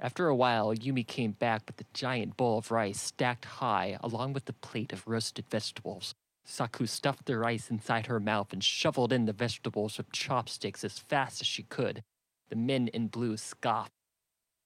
After 0.00 0.28
a 0.28 0.36
while, 0.36 0.72
Yumi 0.74 1.04
came 1.04 1.32
back 1.32 1.62
with 1.66 1.80
a 1.80 1.92
giant 1.92 2.36
bowl 2.36 2.58
of 2.58 2.70
rice 2.70 3.00
stacked 3.00 3.44
high, 3.44 3.98
along 4.00 4.32
with 4.32 4.48
a 4.48 4.52
plate 4.52 4.92
of 4.92 5.06
roasted 5.08 5.46
vegetables. 5.50 6.14
Saku 6.44 6.86
stuffed 6.86 7.26
the 7.26 7.36
rice 7.36 7.68
inside 7.68 8.06
her 8.06 8.20
mouth 8.20 8.52
and 8.52 8.62
shoveled 8.62 9.12
in 9.12 9.24
the 9.24 9.32
vegetables 9.32 9.98
with 9.98 10.12
chopsticks 10.12 10.84
as 10.84 11.00
fast 11.00 11.40
as 11.40 11.48
she 11.48 11.64
could. 11.64 12.04
The 12.48 12.56
men 12.56 12.88
in 12.88 13.08
blue 13.08 13.36
scoffed. 13.36 13.92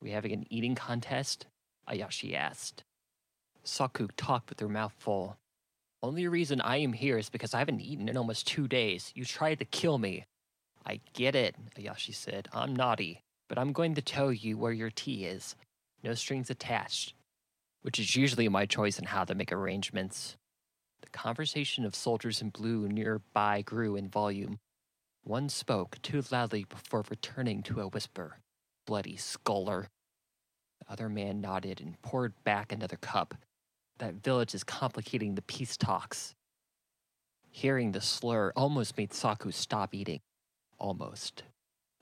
We 0.03 0.11
having 0.11 0.33
an 0.33 0.47
eating 0.51 0.75
contest? 0.75 1.47
Ayashi 1.89 2.35
asked. 2.35 2.85
Saku 3.65 4.09
talked 4.17 4.51
with 4.51 4.61
her 4.61 4.69
mouth 4.69 4.93
full. 4.99 5.39
Only 6.03 6.29
reason 6.29 6.61
I 6.61 6.77
am 6.77 6.93
here 6.93 7.17
is 7.17 7.31
because 7.31 7.55
I 7.55 7.61
haven't 7.61 7.81
eaten 7.81 8.09
in 8.09 8.17
almost 8.19 8.47
two 8.47 8.69
days. 8.69 9.13
You 9.15 9.25
tried 9.25 9.61
to 9.61 9.65
kill 9.65 9.99
me. 9.99 10.27
I 10.85 11.01
get 11.15 11.35
it, 11.35 11.57
Ayashi 11.79 12.15
said. 12.15 12.49
I'm 12.53 12.77
naughty 12.77 13.23
but 13.53 13.59
I'm 13.59 13.75
going 13.75 13.95
to 13.97 14.01
tell 14.01 14.33
you 14.33 14.57
where 14.57 14.73
your 14.73 14.89
tea 14.89 15.27
is. 15.27 15.57
No 16.03 16.15
strings 16.15 16.49
attached. 16.49 17.13
Which 17.83 17.99
is 17.99 18.17
usually 18.17 18.49
my 18.49 18.65
choice 18.65 18.99
in 18.99 19.05
how 19.05 19.25
to 19.25 19.35
make 19.35 19.53
arrangements. 19.53 20.39
The 21.03 21.11
conversation 21.11 21.85
of 21.85 21.95
soldiers 21.95 22.41
in 22.41 22.49
blue 22.49 22.89
nearby 22.89 23.61
grew 23.61 23.95
in 23.95 24.09
volume. 24.09 24.59
One 25.23 25.51
spoke 25.51 26.01
too 26.01 26.23
loudly 26.31 26.65
before 26.65 27.05
returning 27.11 27.63
to 27.65 27.83
a 27.83 27.89
whisper. 27.89 28.39
Bloody 28.87 29.19
sculler. 29.19 29.89
The 30.81 30.91
other 30.91 31.11
man 31.11 31.43
nodded 31.43 31.83
and 31.83 32.01
poured 32.01 32.33
back 32.45 32.73
another 32.73 32.97
cup. 32.97 33.35
That 33.99 34.25
village 34.25 34.55
is 34.55 34.65
complicating 34.65 35.35
the 35.35 35.43
peace 35.43 35.77
talks. 35.77 36.35
Hearing 37.51 37.93
the 37.93 38.01
slur 38.01 38.51
almost 38.57 38.97
made 38.97 39.13
Saku 39.13 39.51
stop 39.51 39.95
eating. 39.95 40.21
Almost. 40.79 41.43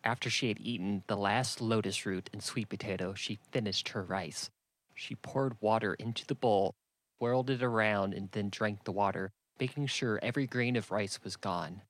After 0.02 0.30
she 0.30 0.48
had 0.48 0.60
eaten 0.60 1.04
the 1.06 1.16
last 1.16 1.60
lotus 1.60 2.06
root 2.06 2.30
and 2.32 2.42
sweet 2.42 2.68
potato, 2.68 3.14
she 3.14 3.38
finished 3.50 3.90
her 3.90 4.02
rice. 4.02 4.50
She 4.94 5.14
poured 5.14 5.60
water 5.60 5.94
into 5.94 6.26
the 6.26 6.34
bowl, 6.34 6.74
whirled 7.18 7.50
it 7.50 7.62
around, 7.62 8.14
and 8.14 8.30
then 8.32 8.48
drank 8.48 8.84
the 8.84 8.92
water, 8.92 9.30
making 9.58 9.86
sure 9.86 10.18
every 10.22 10.46
grain 10.46 10.76
of 10.76 10.90
rice 10.90 11.22
was 11.22 11.36
gone. 11.36 11.82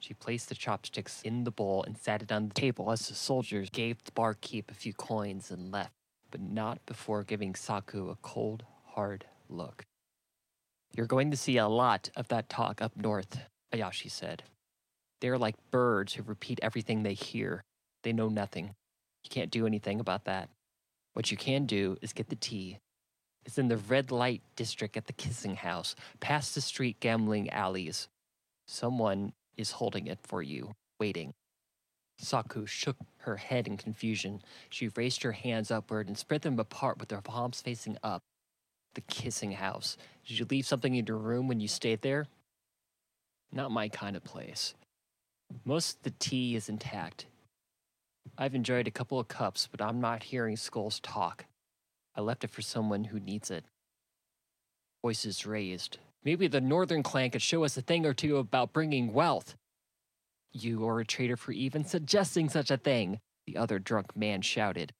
She 0.00 0.14
placed 0.14 0.48
the 0.48 0.54
chopsticks 0.54 1.22
in 1.22 1.44
the 1.44 1.50
bowl 1.50 1.82
and 1.82 1.98
sat 1.98 2.22
it 2.22 2.32
on 2.32 2.48
the 2.48 2.54
table 2.54 2.90
as 2.90 3.08
the 3.08 3.14
soldiers 3.14 3.68
gave 3.68 4.02
the 4.04 4.12
barkeep 4.12 4.70
a 4.70 4.74
few 4.74 4.94
coins 4.94 5.50
and 5.50 5.72
left, 5.72 5.92
but 6.30 6.40
not 6.40 6.84
before 6.86 7.24
giving 7.24 7.54
Saku 7.54 8.08
a 8.08 8.16
cold, 8.22 8.64
hard 8.86 9.26
look. 9.48 9.84
You're 10.94 11.06
going 11.06 11.30
to 11.30 11.36
see 11.36 11.58
a 11.58 11.68
lot 11.68 12.10
of 12.16 12.28
that 12.28 12.48
talk 12.48 12.80
up 12.80 12.96
north, 12.96 13.40
Ayashi 13.72 14.10
said. 14.10 14.44
They're 15.20 15.38
like 15.38 15.56
birds 15.70 16.14
who 16.14 16.22
repeat 16.22 16.60
everything 16.62 17.02
they 17.02 17.14
hear. 17.14 17.64
They 18.02 18.12
know 18.12 18.28
nothing. 18.28 18.74
You 19.24 19.30
can't 19.30 19.50
do 19.50 19.66
anything 19.66 20.00
about 20.00 20.24
that. 20.24 20.48
What 21.14 21.30
you 21.30 21.36
can 21.36 21.66
do 21.66 21.96
is 22.00 22.12
get 22.12 22.28
the 22.28 22.36
tea. 22.36 22.78
It's 23.44 23.58
in 23.58 23.68
the 23.68 23.76
red 23.76 24.10
light 24.10 24.42
district 24.56 24.96
at 24.96 25.06
the 25.06 25.12
kissing 25.12 25.56
house, 25.56 25.96
past 26.20 26.54
the 26.54 26.60
street 26.60 27.00
gambling 27.00 27.50
alleys. 27.50 28.08
Someone 28.66 29.32
is 29.56 29.72
holding 29.72 30.06
it 30.06 30.18
for 30.22 30.42
you, 30.42 30.74
waiting. 31.00 31.34
Saku 32.18 32.66
shook 32.66 32.96
her 33.18 33.36
head 33.36 33.66
in 33.66 33.76
confusion. 33.76 34.42
She 34.68 34.88
raised 34.88 35.22
her 35.22 35.32
hands 35.32 35.70
upward 35.70 36.08
and 36.08 36.18
spread 36.18 36.42
them 36.42 36.58
apart 36.58 36.98
with 36.98 37.08
their 37.08 37.20
palms 37.20 37.60
facing 37.60 37.96
up. 38.02 38.22
The 38.94 39.00
kissing 39.02 39.52
house. 39.52 39.96
Did 40.26 40.38
you 40.38 40.46
leave 40.50 40.66
something 40.66 40.94
in 40.94 41.06
your 41.06 41.18
room 41.18 41.46
when 41.46 41.60
you 41.60 41.68
stayed 41.68 42.02
there? 42.02 42.26
Not 43.52 43.70
my 43.70 43.88
kind 43.88 44.16
of 44.16 44.24
place. 44.24 44.74
Most 45.64 45.98
of 45.98 46.02
the 46.02 46.14
tea 46.18 46.56
is 46.56 46.68
intact. 46.68 47.26
I've 48.36 48.54
enjoyed 48.54 48.86
a 48.86 48.90
couple 48.90 49.18
of 49.18 49.28
cups, 49.28 49.68
but 49.70 49.82
I'm 49.82 50.00
not 50.00 50.22
hearing 50.22 50.56
skulls 50.56 51.00
talk. 51.00 51.46
I 52.14 52.20
left 52.20 52.44
it 52.44 52.50
for 52.50 52.62
someone 52.62 53.04
who 53.04 53.20
needs 53.20 53.50
it. 53.50 53.64
Voices 55.02 55.46
raised. 55.46 55.98
Maybe 56.24 56.48
the 56.48 56.60
Northern 56.60 57.02
clan 57.02 57.30
could 57.30 57.42
show 57.42 57.64
us 57.64 57.76
a 57.76 57.82
thing 57.82 58.04
or 58.04 58.14
two 58.14 58.38
about 58.38 58.72
bringing 58.72 59.12
wealth. 59.12 59.56
You 60.52 60.86
are 60.88 61.00
a 61.00 61.04
traitor 61.04 61.36
for 61.36 61.52
even 61.52 61.84
suggesting 61.84 62.48
such 62.48 62.70
a 62.70 62.76
thing, 62.76 63.20
the 63.46 63.56
other 63.56 63.78
drunk 63.78 64.16
man 64.16 64.42
shouted. 64.42 64.92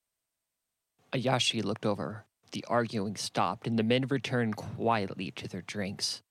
Ayashi 1.12 1.64
looked 1.64 1.86
over. 1.86 2.24
The 2.52 2.64
arguing 2.68 3.16
stopped, 3.16 3.66
and 3.66 3.78
the 3.78 3.82
men 3.82 4.06
returned 4.06 4.56
quietly 4.56 5.30
to 5.32 5.48
their 5.48 5.62
drinks. 5.62 6.22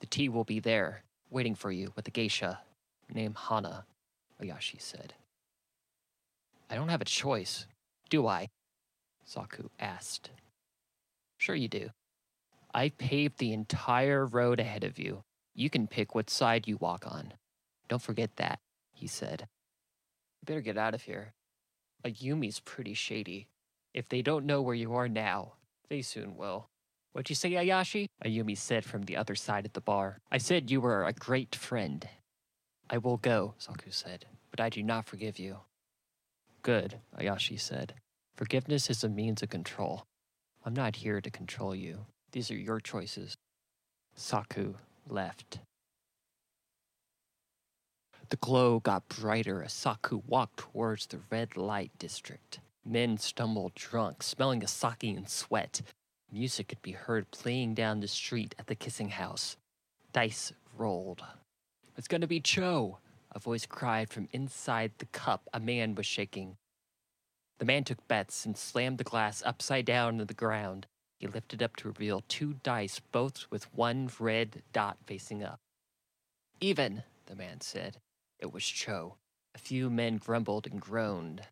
The 0.00 0.06
tea 0.06 0.28
will 0.28 0.44
be 0.44 0.60
there, 0.60 1.04
waiting 1.28 1.54
for 1.54 1.70
you 1.70 1.92
with 1.94 2.04
the 2.04 2.10
geisha 2.10 2.60
named 3.14 3.36
Hana, 3.36 3.84
oh 4.40 4.44
Ayashi 4.44 4.80
said. 4.80 5.14
I 6.70 6.74
don't 6.74 6.88
have 6.88 7.00
a 7.00 7.06
choice, 7.06 7.66
do 8.08 8.26
I? 8.26 8.48
Saku 9.24 9.68
asked. 9.78 10.30
Sure 11.38 11.54
you 11.54 11.68
do. 11.68 11.90
I 12.72 12.90
paved 12.90 13.38
the 13.38 13.52
entire 13.52 14.26
road 14.26 14.60
ahead 14.60 14.84
of 14.84 14.98
you. 14.98 15.22
You 15.54 15.70
can 15.70 15.86
pick 15.86 16.14
what 16.14 16.30
side 16.30 16.68
you 16.68 16.76
walk 16.76 17.04
on. 17.06 17.32
Don't 17.88 18.02
forget 18.02 18.36
that, 18.36 18.60
he 18.92 19.06
said. 19.06 19.48
You 20.40 20.46
better 20.46 20.60
get 20.60 20.78
out 20.78 20.94
of 20.94 21.02
here. 21.02 21.32
Ayumi's 22.04 22.60
pretty 22.60 22.94
shady. 22.94 23.48
If 23.92 24.08
they 24.08 24.22
don't 24.22 24.46
know 24.46 24.62
where 24.62 24.74
you 24.74 24.94
are 24.94 25.08
now, 25.08 25.54
they 25.88 26.02
soon 26.02 26.36
will. 26.36 26.68
What'd 27.12 27.28
you 27.28 27.34
say, 27.34 27.50
Ayashi? 27.52 28.06
Ayumi 28.24 28.56
said 28.56 28.84
from 28.84 29.02
the 29.02 29.16
other 29.16 29.34
side 29.34 29.66
of 29.66 29.72
the 29.72 29.80
bar. 29.80 30.20
I 30.30 30.38
said 30.38 30.70
you 30.70 30.80
were 30.80 31.04
a 31.04 31.12
great 31.12 31.56
friend. 31.56 32.08
I 32.92 32.98
will 32.98 33.18
go, 33.18 33.54
Saku 33.56 33.92
said, 33.92 34.26
but 34.50 34.58
I 34.58 34.68
do 34.68 34.82
not 34.82 35.06
forgive 35.06 35.38
you. 35.38 35.58
Good, 36.62 36.96
Ayashi 37.16 37.58
said. 37.58 37.94
Forgiveness 38.34 38.90
is 38.90 39.04
a 39.04 39.08
means 39.08 39.42
of 39.42 39.48
control. 39.48 40.06
I'm 40.64 40.74
not 40.74 40.96
here 40.96 41.20
to 41.20 41.30
control 41.30 41.72
you. 41.72 42.06
These 42.32 42.50
are 42.50 42.56
your 42.56 42.80
choices. 42.80 43.36
Saku 44.16 44.74
left. 45.08 45.60
The 48.28 48.36
glow 48.36 48.80
got 48.80 49.08
brighter 49.08 49.62
as 49.62 49.72
Saku 49.72 50.22
walked 50.26 50.58
towards 50.58 51.06
the 51.06 51.20
red 51.30 51.56
light 51.56 51.92
district. 51.98 52.58
Men 52.84 53.18
stumbled 53.18 53.74
drunk, 53.74 54.22
smelling 54.22 54.64
of 54.64 54.70
sake 54.70 55.04
and 55.04 55.28
sweat. 55.28 55.80
Music 56.32 56.68
could 56.68 56.82
be 56.82 56.92
heard 56.92 57.30
playing 57.30 57.74
down 57.74 58.00
the 58.00 58.08
street 58.08 58.54
at 58.58 58.66
the 58.66 58.74
kissing 58.74 59.10
house. 59.10 59.56
Dice 60.12 60.52
rolled. 60.76 61.22
It's 62.00 62.08
gonna 62.08 62.26
be 62.26 62.40
Cho! 62.40 62.96
A 63.30 63.38
voice 63.38 63.66
cried 63.66 64.08
from 64.08 64.30
inside 64.32 64.92
the 64.96 65.04
cup 65.04 65.50
a 65.52 65.60
man 65.60 65.94
was 65.94 66.06
shaking. 66.06 66.56
The 67.58 67.66
man 67.66 67.84
took 67.84 68.08
bets 68.08 68.46
and 68.46 68.56
slammed 68.56 68.96
the 68.96 69.04
glass 69.04 69.42
upside 69.44 69.84
down 69.84 70.16
to 70.16 70.24
the 70.24 70.32
ground. 70.32 70.86
He 71.18 71.26
lifted 71.26 71.62
up 71.62 71.76
to 71.76 71.88
reveal 71.88 72.24
two 72.26 72.54
dice, 72.62 73.02
both 73.12 73.44
with 73.50 73.70
one 73.74 74.08
red 74.18 74.62
dot 74.72 74.96
facing 75.04 75.42
up. 75.44 75.60
Even, 76.58 77.02
the 77.26 77.36
man 77.36 77.60
said. 77.60 77.98
It 78.38 78.50
was 78.50 78.64
Cho. 78.64 79.16
A 79.54 79.58
few 79.58 79.90
men 79.90 80.16
grumbled 80.16 80.66
and 80.66 80.80
groaned. 80.80 81.42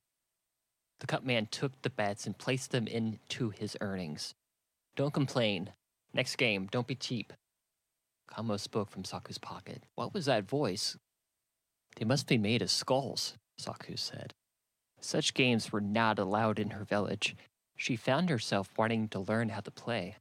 The 1.00 1.06
cup 1.06 1.24
man 1.24 1.48
took 1.50 1.82
the 1.82 1.90
bets 1.90 2.24
and 2.24 2.38
placed 2.38 2.70
them 2.70 2.86
into 2.86 3.50
his 3.50 3.76
earnings. 3.82 4.32
Don't 4.96 5.12
complain. 5.12 5.74
Next 6.14 6.36
game, 6.36 6.68
don't 6.70 6.86
be 6.86 6.94
cheap. 6.94 7.34
Kamo 8.28 8.56
spoke 8.56 8.90
from 8.90 9.04
Saku's 9.04 9.38
pocket. 9.38 9.82
What 9.94 10.14
was 10.14 10.26
that 10.26 10.48
voice? 10.48 10.96
They 11.96 12.04
must 12.04 12.26
be 12.26 12.38
made 12.38 12.62
of 12.62 12.70
skulls, 12.70 13.34
Saku 13.58 13.96
said. 13.96 14.34
Such 15.00 15.34
games 15.34 15.72
were 15.72 15.80
not 15.80 16.18
allowed 16.18 16.58
in 16.58 16.70
her 16.70 16.84
village. 16.84 17.36
She 17.76 17.96
found 17.96 18.30
herself 18.30 18.70
wanting 18.76 19.08
to 19.08 19.20
learn 19.20 19.50
how 19.50 19.60
to 19.60 19.70
play. 19.70 20.16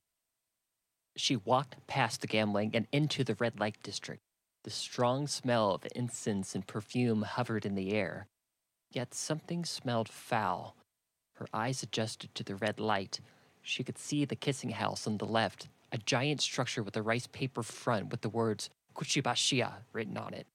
She 1.16 1.36
walked 1.36 1.88
past 1.88 2.22
the 2.22 2.28
gambling 2.28 2.72
and 2.76 2.88
into 2.92 3.24
the 3.24 3.36
red 3.36 3.60
light 3.60 3.78
district. 3.84 4.22
The 4.64 4.70
strong 4.70 5.28
smell 5.28 5.74
of 5.74 5.88
incense 5.96 6.54
and 6.54 6.66
perfume 6.68 7.24
hovered 7.24 7.66
in 7.66 7.76
the 7.76 7.94
air. 7.94 8.28
Yet 8.92 9.14
something 9.14 9.66
smelled 9.66 10.10
foul. 10.10 10.76
Her 11.36 11.48
eyes 11.54 11.84
adjusted 11.84 12.34
to 12.36 12.44
the 12.44 12.56
red 12.56 12.80
light. 12.80 13.20
She 13.62 13.84
could 13.84 13.98
see 13.98 14.26
the 14.26 14.36
kissing 14.36 14.72
house 14.72 15.08
on 15.08 15.18
the 15.18 15.26
left, 15.26 15.68
a 15.92 15.98
giant 15.98 16.42
structure 16.42 16.84
with 16.84 16.98
a 16.98 17.02
rice 17.02 17.28
paper 17.28 17.64
front 17.64 18.10
with 18.10 18.22
the 18.22 18.30
words 18.30 18.70
Kuchibashiya 18.96 19.74
written 19.94 20.18
on 20.18 20.34
it. 20.34 20.48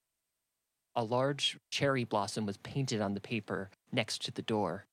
A 0.94 1.04
large 1.04 1.58
cherry 1.70 2.04
blossom 2.04 2.44
was 2.44 2.58
painted 2.58 3.00
on 3.00 3.14
the 3.14 3.20
paper 3.20 3.70
next 3.92 4.22
to 4.24 4.30
the 4.30 4.42
door. 4.42 4.84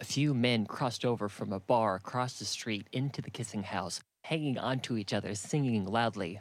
A 0.00 0.04
few 0.04 0.34
men 0.34 0.66
crossed 0.66 1.04
over 1.04 1.28
from 1.28 1.52
a 1.52 1.60
bar 1.60 1.96
across 1.96 2.38
the 2.38 2.44
street 2.44 2.86
into 2.92 3.22
the 3.22 3.30
kissing 3.30 3.62
house, 3.62 4.00
hanging 4.24 4.58
onto 4.58 4.96
each 4.96 5.12
other, 5.12 5.34
singing 5.34 5.84
loudly. 5.84 6.40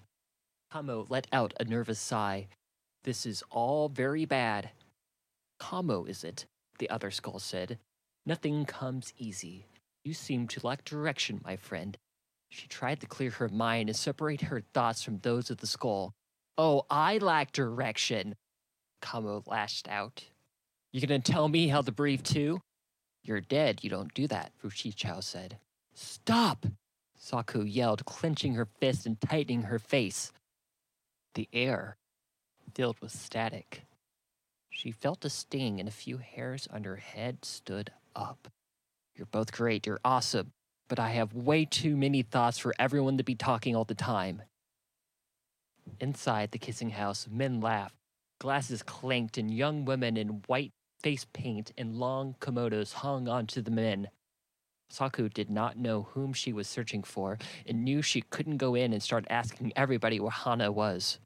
Kamo 0.71 1.05
let 1.09 1.27
out 1.31 1.53
a 1.59 1.63
nervous 1.63 1.99
sigh. 1.99 2.47
This 3.03 3.25
is 3.25 3.43
all 3.49 3.89
very 3.89 4.25
bad. 4.25 4.71
Kamo, 5.59 6.05
is 6.05 6.23
it? 6.23 6.45
The 6.79 6.89
other 6.89 7.11
skull 7.11 7.39
said. 7.39 7.77
Nothing 8.25 8.65
comes 8.65 9.13
easy. 9.17 9.67
You 10.03 10.13
seem 10.13 10.47
to 10.47 10.65
lack 10.65 10.83
direction, 10.83 11.41
my 11.43 11.55
friend. 11.55 11.97
She 12.53 12.67
tried 12.67 12.99
to 12.99 13.07
clear 13.07 13.31
her 13.31 13.49
mind 13.49 13.89
and 13.89 13.97
separate 13.97 14.41
her 14.41 14.61
thoughts 14.61 15.01
from 15.01 15.17
those 15.17 15.49
of 15.49 15.57
the 15.57 15.65
skull. 15.65 16.13
Oh, 16.55 16.85
I 16.87 17.17
lack 17.17 17.51
direction, 17.51 18.35
Kamo 19.01 19.41
lashed 19.47 19.87
out. 19.87 20.25
You 20.91 21.01
gonna 21.01 21.19
tell 21.19 21.49
me 21.49 21.67
how 21.67 21.81
to 21.81 21.91
breathe 21.91 22.21
too? 22.21 22.61
You're 23.23 23.41
dead, 23.41 23.83
you 23.83 23.89
don't 23.89 24.13
do 24.13 24.27
that, 24.27 24.51
Fushicho 24.61 25.23
said. 25.23 25.57
Stop! 25.95 26.67
Saku 27.17 27.63
yelled, 27.63 28.05
clenching 28.05 28.53
her 28.53 28.67
fist 28.79 29.07
and 29.07 29.19
tightening 29.19 29.63
her 29.63 29.79
face. 29.79 30.31
The 31.33 31.49
air 31.53 31.97
filled 32.75 32.99
with 33.01 33.11
static. 33.11 33.85
She 34.69 34.91
felt 34.91 35.25
a 35.25 35.29
sting 35.31 35.79
and 35.79 35.89
a 35.89 35.91
few 35.91 36.17
hairs 36.17 36.67
on 36.71 36.83
her 36.83 36.97
head 36.97 37.45
stood 37.45 37.91
up. 38.15 38.47
You're 39.15 39.25
both 39.25 39.51
great, 39.51 39.87
you're 39.87 39.99
awesome, 40.05 40.53
but 40.93 40.99
I 40.99 41.09
have 41.09 41.33
way 41.33 41.65
too 41.65 41.97
many 41.97 42.21
thoughts 42.21 42.59
for 42.59 42.71
everyone 42.77 43.17
to 43.17 43.23
be 43.23 43.33
talking 43.33 43.75
all 43.75 43.83
the 43.83 43.95
time. 43.95 44.43
Inside 45.99 46.51
the 46.51 46.59
kissing 46.59 46.91
house, 46.91 47.27
men 47.27 47.61
laughed, 47.61 47.95
glasses 48.39 48.83
clanked, 48.83 49.39
and 49.39 49.51
young 49.51 49.85
women 49.85 50.17
in 50.17 50.43
white 50.45 50.71
face 51.01 51.25
paint 51.33 51.71
and 51.79 51.95
long 51.95 52.35
kimonos 52.39 52.93
hung 52.93 53.27
onto 53.27 53.59
the 53.59 53.71
men. 53.71 54.09
Saku 54.91 55.29
did 55.29 55.49
not 55.49 55.79
know 55.79 56.03
whom 56.13 56.31
she 56.31 56.53
was 56.53 56.67
searching 56.67 57.01
for 57.01 57.39
and 57.65 57.83
knew 57.83 58.03
she 58.03 58.21
couldn't 58.21 58.57
go 58.57 58.75
in 58.75 58.93
and 58.93 59.01
start 59.01 59.25
asking 59.31 59.73
everybody 59.75 60.19
where 60.19 60.29
Hana 60.29 60.71
was. 60.71 61.17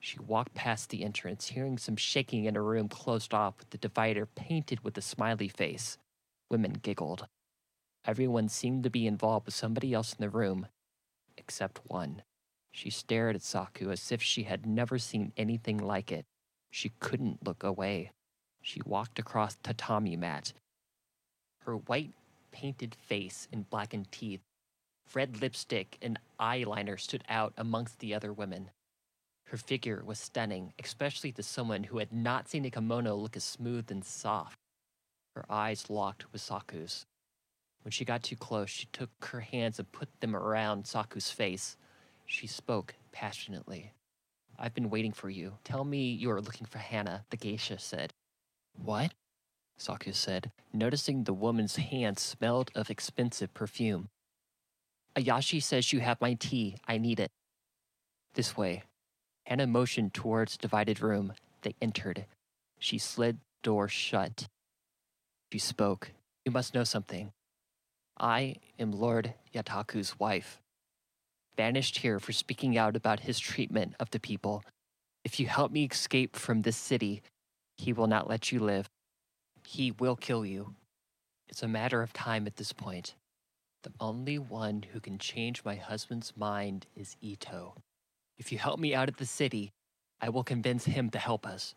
She 0.00 0.18
walked 0.18 0.54
past 0.54 0.88
the 0.88 1.04
entrance, 1.04 1.48
hearing 1.48 1.76
some 1.76 1.96
shaking 1.96 2.46
in 2.46 2.56
a 2.56 2.62
room 2.62 2.88
closed 2.88 3.34
off 3.34 3.58
with 3.58 3.68
the 3.68 3.76
divider 3.76 4.24
painted 4.24 4.82
with 4.82 4.96
a 4.96 5.02
smiley 5.02 5.48
face. 5.48 5.98
Women 6.50 6.72
giggled. 6.82 7.26
Everyone 8.04 8.48
seemed 8.48 8.84
to 8.84 8.90
be 8.90 9.06
involved 9.06 9.46
with 9.46 9.54
somebody 9.54 9.92
else 9.92 10.12
in 10.14 10.22
the 10.22 10.30
room, 10.30 10.66
except 11.36 11.80
one. 11.84 12.22
She 12.72 12.90
stared 12.90 13.36
at 13.36 13.42
Saku 13.42 13.90
as 13.90 14.10
if 14.10 14.22
she 14.22 14.44
had 14.44 14.64
never 14.64 14.98
seen 14.98 15.32
anything 15.36 15.78
like 15.78 16.10
it. 16.10 16.24
She 16.70 16.92
couldn't 17.00 17.46
look 17.46 17.62
away. 17.62 18.12
She 18.62 18.80
walked 18.84 19.18
across 19.18 19.56
tatami 19.62 20.16
mat. 20.16 20.52
Her 21.62 21.76
white 21.76 22.12
painted 22.52 22.94
face 22.94 23.48
and 23.52 23.68
blackened 23.68 24.10
teeth, 24.12 24.40
red 25.14 25.40
lipstick 25.40 25.98
and 26.00 26.18
eyeliner 26.38 26.98
stood 26.98 27.24
out 27.28 27.52
amongst 27.56 27.98
the 27.98 28.14
other 28.14 28.32
women. 28.32 28.70
Her 29.46 29.56
figure 29.56 30.02
was 30.04 30.18
stunning, 30.20 30.72
especially 30.82 31.32
to 31.32 31.42
someone 31.42 31.84
who 31.84 31.98
had 31.98 32.12
not 32.12 32.48
seen 32.48 32.64
a 32.64 32.70
kimono 32.70 33.16
look 33.16 33.36
as 33.36 33.44
smooth 33.44 33.90
and 33.90 34.04
soft. 34.04 34.58
Her 35.34 35.44
eyes 35.50 35.90
locked 35.90 36.32
with 36.32 36.40
Saku's. 36.40 37.04
When 37.82 37.92
she 37.92 38.04
got 38.04 38.22
too 38.22 38.36
close, 38.36 38.68
she 38.70 38.86
took 38.92 39.10
her 39.26 39.40
hands 39.40 39.78
and 39.78 39.90
put 39.90 40.08
them 40.20 40.36
around 40.36 40.86
Saku's 40.86 41.30
face. 41.30 41.76
She 42.26 42.46
spoke 42.46 42.94
passionately. 43.12 43.92
I've 44.58 44.74
been 44.74 44.90
waiting 44.90 45.12
for 45.12 45.30
you. 45.30 45.54
Tell 45.64 45.84
me 45.84 46.10
you 46.10 46.30
are 46.30 46.40
looking 46.40 46.66
for 46.66 46.78
Hana, 46.78 47.24
the 47.30 47.36
geisha 47.38 47.78
said. 47.78 48.12
What? 48.76 49.14
Saku 49.78 50.12
said, 50.12 50.52
noticing 50.74 51.24
the 51.24 51.32
woman's 51.32 51.76
hands 51.76 52.20
smelled 52.20 52.70
of 52.74 52.90
expensive 52.90 53.54
perfume. 53.54 54.08
Ayashi 55.16 55.62
says 55.62 55.92
you 55.92 56.00
have 56.00 56.20
my 56.20 56.34
tea. 56.34 56.76
I 56.86 56.98
need 56.98 57.18
it. 57.18 57.30
This 58.34 58.56
way. 58.56 58.82
Hana 59.46 59.66
motioned 59.66 60.12
towards 60.12 60.58
divided 60.58 61.00
room. 61.00 61.32
They 61.62 61.74
entered. 61.80 62.26
She 62.78 62.98
slid 62.98 63.38
door 63.62 63.88
shut. 63.88 64.46
She 65.50 65.58
spoke. 65.58 66.12
You 66.44 66.52
must 66.52 66.74
know 66.74 66.84
something. 66.84 67.32
I 68.22 68.56
am 68.78 68.92
Lord 68.92 69.32
Yataku's 69.54 70.20
wife. 70.20 70.60
Banished 71.56 71.98
here 71.98 72.20
for 72.20 72.32
speaking 72.32 72.76
out 72.76 72.94
about 72.94 73.20
his 73.20 73.40
treatment 73.40 73.94
of 73.98 74.10
the 74.10 74.20
people. 74.20 74.62
If 75.24 75.40
you 75.40 75.46
help 75.46 75.72
me 75.72 75.88
escape 75.90 76.36
from 76.36 76.60
this 76.60 76.76
city, 76.76 77.22
he 77.78 77.94
will 77.94 78.06
not 78.06 78.28
let 78.28 78.52
you 78.52 78.60
live. 78.60 78.90
He 79.66 79.90
will 79.90 80.16
kill 80.16 80.44
you. 80.44 80.74
It's 81.48 81.62
a 81.62 81.68
matter 81.68 82.02
of 82.02 82.12
time 82.12 82.46
at 82.46 82.56
this 82.56 82.74
point. 82.74 83.14
The 83.84 83.92
only 83.98 84.38
one 84.38 84.84
who 84.92 85.00
can 85.00 85.16
change 85.16 85.64
my 85.64 85.76
husband's 85.76 86.36
mind 86.36 86.86
is 86.94 87.16
Ito. 87.22 87.74
If 88.38 88.52
you 88.52 88.58
help 88.58 88.78
me 88.78 88.94
out 88.94 89.08
of 89.08 89.16
the 89.16 89.24
city, 89.24 89.72
I 90.20 90.28
will 90.28 90.44
convince 90.44 90.84
him 90.84 91.08
to 91.10 91.18
help 91.18 91.46
us. 91.46 91.74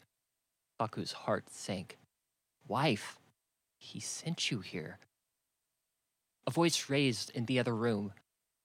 Saku's 0.77 1.13
heart 1.13 1.49
sank. 1.49 1.97
Wife, 2.67 3.17
he 3.79 4.01
sent 4.01 4.51
you 4.51 4.59
here. 4.59 4.99
A 6.45 6.51
voice 6.51 6.89
raised 6.89 7.29
in 7.31 7.45
the 7.45 7.59
other 7.59 7.75
room. 7.75 8.13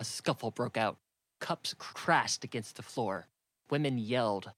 A 0.00 0.04
scuffle 0.04 0.50
broke 0.50 0.76
out. 0.76 0.96
Cups 1.40 1.74
crashed 1.78 2.44
against 2.44 2.76
the 2.76 2.82
floor. 2.82 3.28
Women 3.70 3.98
yelled. 3.98 4.52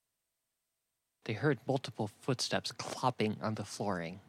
They 1.24 1.34
heard 1.34 1.58
multiple 1.66 2.10
footsteps 2.20 2.72
clopping 2.72 3.42
on 3.42 3.54
the 3.54 3.64
flooring. 3.64 4.20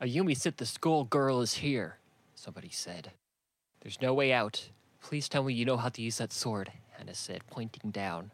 Ayumi 0.00 0.36
said 0.36 0.56
the 0.56 0.64
skull 0.64 1.04
girl 1.04 1.42
is 1.42 1.54
here, 1.54 1.98
somebody 2.34 2.70
said. 2.70 3.12
There's 3.82 4.00
no 4.00 4.14
way 4.14 4.32
out. 4.32 4.70
Please 5.02 5.28
tell 5.28 5.44
me 5.44 5.52
you 5.52 5.66
know 5.66 5.76
how 5.76 5.90
to 5.90 6.02
use 6.02 6.18
that 6.18 6.32
sword, 6.32 6.72
Hana 6.96 7.14
said, 7.14 7.46
pointing 7.46 7.90
down. 7.90 8.32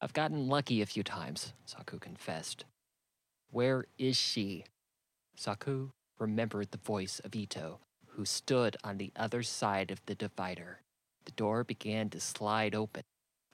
I've 0.00 0.12
gotten 0.14 0.48
lucky 0.48 0.80
a 0.80 0.86
few 0.86 1.02
times, 1.02 1.52
Saku 1.66 1.98
confessed. 1.98 2.64
Where 3.50 3.86
is 3.98 4.16
she? 4.16 4.64
Saku 5.36 5.90
remembered 6.18 6.70
the 6.70 6.78
voice 6.78 7.20
of 7.24 7.34
Ito, 7.34 7.80
who 8.18 8.24
stood 8.24 8.76
on 8.82 8.98
the 8.98 9.12
other 9.14 9.44
side 9.44 9.92
of 9.92 10.04
the 10.06 10.14
divider. 10.14 10.80
The 11.24 11.30
door 11.30 11.62
began 11.62 12.10
to 12.10 12.18
slide 12.18 12.74
open. 12.74 13.04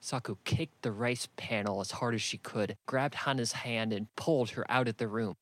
Saku 0.01 0.37
kicked 0.43 0.81
the 0.81 0.91
rice 0.91 1.27
panel 1.37 1.81
as 1.81 1.91
hard 1.91 2.15
as 2.15 2.23
she 2.23 2.39
could, 2.39 2.75
grabbed 2.87 3.13
Hana's 3.13 3.51
hand, 3.51 3.93
and 3.93 4.07
pulled 4.15 4.49
her 4.51 4.65
out 4.67 4.87
of 4.87 4.97
the 4.97 5.07
room. 5.07 5.35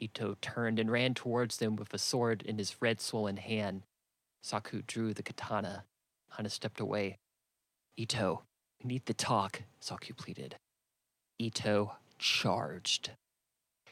Ito 0.00 0.36
turned 0.42 0.80
and 0.80 0.90
ran 0.90 1.14
towards 1.14 1.58
them 1.58 1.76
with 1.76 1.94
a 1.94 1.98
sword 1.98 2.42
in 2.42 2.58
his 2.58 2.74
red 2.82 3.00
swollen 3.00 3.36
hand. 3.36 3.84
Saku 4.42 4.82
drew 4.84 5.14
the 5.14 5.22
katana. 5.22 5.84
Hana 6.36 6.50
stepped 6.50 6.80
away. 6.80 7.18
Ito, 7.96 8.42
we 8.82 8.88
need 8.88 9.06
to 9.06 9.14
talk, 9.14 9.62
Saku 9.78 10.12
pleaded. 10.12 10.56
Ito 11.38 11.92
charged. 12.18 13.12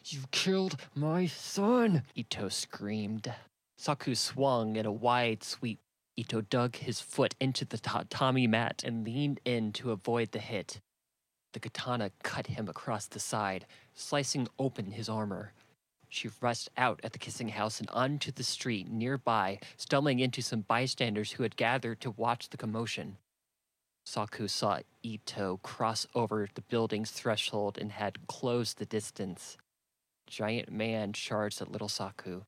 You 0.05 0.23
killed 0.33 0.79
my 0.97 1.27
son, 1.27 2.03
Ito 2.17 2.49
screamed. 2.49 3.33
Saku 3.77 4.15
swung 4.15 4.77
in 4.77 4.87
a 4.87 4.93
wide 4.93 5.43
sweep. 5.43 5.81
Ito 6.17 6.43
dug 6.43 6.77
his 6.77 7.01
foot 7.01 7.35
into 7.41 7.65
the 7.65 7.79
tatami 7.79 8.47
mat 8.47 8.83
and 8.85 9.05
leaned 9.05 9.41
in 9.45 9.73
to 9.73 9.93
avoid 9.93 10.33
the 10.33 10.39
hit. 10.39 10.81
The 11.53 11.61
katana 11.61 12.11
cut 12.23 12.47
him 12.47 12.69
across 12.69 13.07
the 13.07 13.21
side, 13.21 13.67
slicing 13.95 14.49
open 14.59 14.93
his 14.93 15.09
armor. 15.09 15.53
She 16.09 16.29
rushed 16.41 16.69
out 16.77 17.01
at 17.03 17.13
the 17.13 17.19
kissing 17.19 17.49
house 17.49 17.81
and 17.81 17.89
onto 17.91 18.31
the 18.31 18.43
street 18.43 18.91
nearby, 18.91 19.61
stumbling 19.79 20.21
into 20.21 20.43
some 20.43 20.61
bystanders 20.61 21.33
who 21.33 21.43
had 21.43 21.57
gathered 21.57 22.01
to 22.03 22.11
watch 22.11 22.51
the 22.51 22.59
commotion. 22.59 23.17
Saku 24.05 24.49
saw 24.49 24.81
Ito 25.03 25.61
cross 25.63 26.07
over 26.15 26.49
the 26.55 26.63
building's 26.63 27.11
threshold 27.11 27.79
and 27.79 27.93
had 27.93 28.27
closed 28.27 28.79
the 28.79 28.85
distance. 28.85 29.57
Giant 30.27 30.71
man 30.71 31.13
charged 31.13 31.63
at 31.63 31.71
little 31.73 31.89
Saku. 31.89 32.43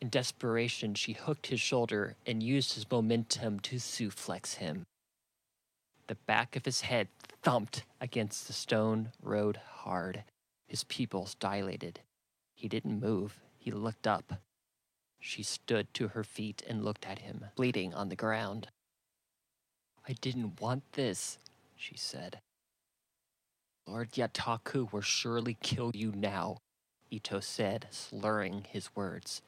In 0.00 0.08
desperation, 0.10 0.94
she 0.94 1.12
hooked 1.12 1.48
his 1.48 1.60
shoulder 1.60 2.14
and 2.24 2.42
used 2.42 2.74
his 2.74 2.88
momentum 2.90 3.58
to 3.60 3.76
suplex 3.76 4.54
him. 4.54 4.84
The 6.06 6.14
back 6.14 6.56
of 6.56 6.64
his 6.64 6.82
head 6.82 7.08
thumped 7.42 7.84
against 8.00 8.46
the 8.46 8.52
stone 8.52 9.10
road 9.22 9.60
hard. 9.70 10.22
His 10.66 10.84
pupils 10.84 11.34
dilated. 11.34 12.00
He 12.54 12.68
didn't 12.68 13.00
move. 13.00 13.40
He 13.58 13.70
looked 13.70 14.06
up. 14.06 14.40
She 15.20 15.42
stood 15.42 15.92
to 15.94 16.08
her 16.08 16.22
feet 16.22 16.62
and 16.66 16.84
looked 16.84 17.06
at 17.06 17.18
him, 17.18 17.46
bleeding 17.56 17.92
on 17.92 18.08
the 18.08 18.16
ground. 18.16 18.68
I 20.08 20.12
didn't 20.12 20.60
want 20.60 20.92
this, 20.92 21.38
she 21.76 21.96
said. 21.96 22.38
Lord 23.86 24.12
Yataku 24.12 24.92
will 24.92 25.00
surely 25.00 25.56
kill 25.60 25.90
you 25.94 26.12
now, 26.14 26.58
Ito 27.10 27.40
said, 27.40 27.88
slurring 27.90 28.66
his 28.70 28.94
words. 28.94 29.42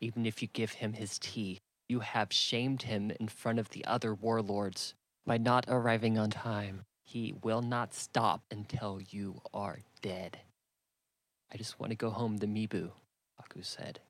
Even 0.00 0.24
if 0.26 0.40
you 0.40 0.48
give 0.52 0.72
him 0.72 0.94
his 0.94 1.18
tea, 1.18 1.60
you 1.88 2.00
have 2.00 2.32
shamed 2.32 2.82
him 2.82 3.10
in 3.18 3.28
front 3.28 3.58
of 3.58 3.70
the 3.70 3.84
other 3.84 4.14
warlords 4.14 4.94
by 5.26 5.36
not 5.36 5.66
arriving 5.68 6.18
on 6.18 6.30
time. 6.30 6.82
He 7.04 7.34
will 7.42 7.62
not 7.62 7.92
stop 7.92 8.42
until 8.50 9.00
you 9.00 9.42
are 9.52 9.80
dead. 10.00 10.38
I 11.52 11.56
just 11.56 11.80
want 11.80 11.90
to 11.90 11.96
go 11.96 12.10
home 12.10 12.38
to 12.38 12.46
Mibu, 12.46 12.92
Saku 13.36 13.62
said. 13.62 14.00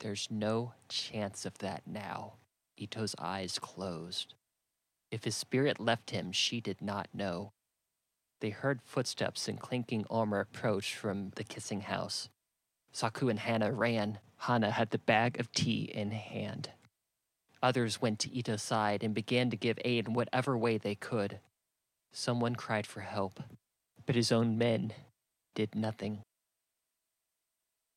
There's 0.00 0.28
no 0.30 0.74
chance 0.88 1.46
of 1.46 1.58
that 1.58 1.82
now. 1.86 2.34
Ito's 2.76 3.14
eyes 3.18 3.58
closed. 3.58 4.34
If 5.10 5.24
his 5.24 5.36
spirit 5.36 5.80
left 5.80 6.10
him, 6.10 6.32
she 6.32 6.60
did 6.60 6.82
not 6.82 7.08
know. 7.14 7.52
They 8.40 8.50
heard 8.50 8.82
footsteps 8.84 9.48
and 9.48 9.58
clinking 9.60 10.04
armor 10.10 10.40
approach 10.40 10.94
from 10.94 11.30
the 11.36 11.44
kissing 11.44 11.82
house. 11.82 12.28
Saku 12.92 13.28
and 13.28 13.38
Hana 13.38 13.72
ran. 13.72 14.18
Hana 14.38 14.70
had 14.70 14.90
the 14.90 14.98
bag 14.98 15.38
of 15.40 15.52
tea 15.52 15.90
in 15.92 16.10
hand. 16.10 16.70
Others 17.62 18.00
went 18.00 18.18
to 18.20 18.36
Ito's 18.36 18.62
side 18.62 19.02
and 19.02 19.14
began 19.14 19.50
to 19.50 19.56
give 19.56 19.78
aid 19.84 20.06
in 20.08 20.14
whatever 20.14 20.56
way 20.56 20.78
they 20.78 20.94
could. 20.94 21.40
Someone 22.12 22.54
cried 22.54 22.86
for 22.86 23.00
help, 23.00 23.40
but 24.06 24.14
his 24.14 24.30
own 24.32 24.56
men 24.56 24.92
did 25.54 25.74
nothing. 25.74 26.22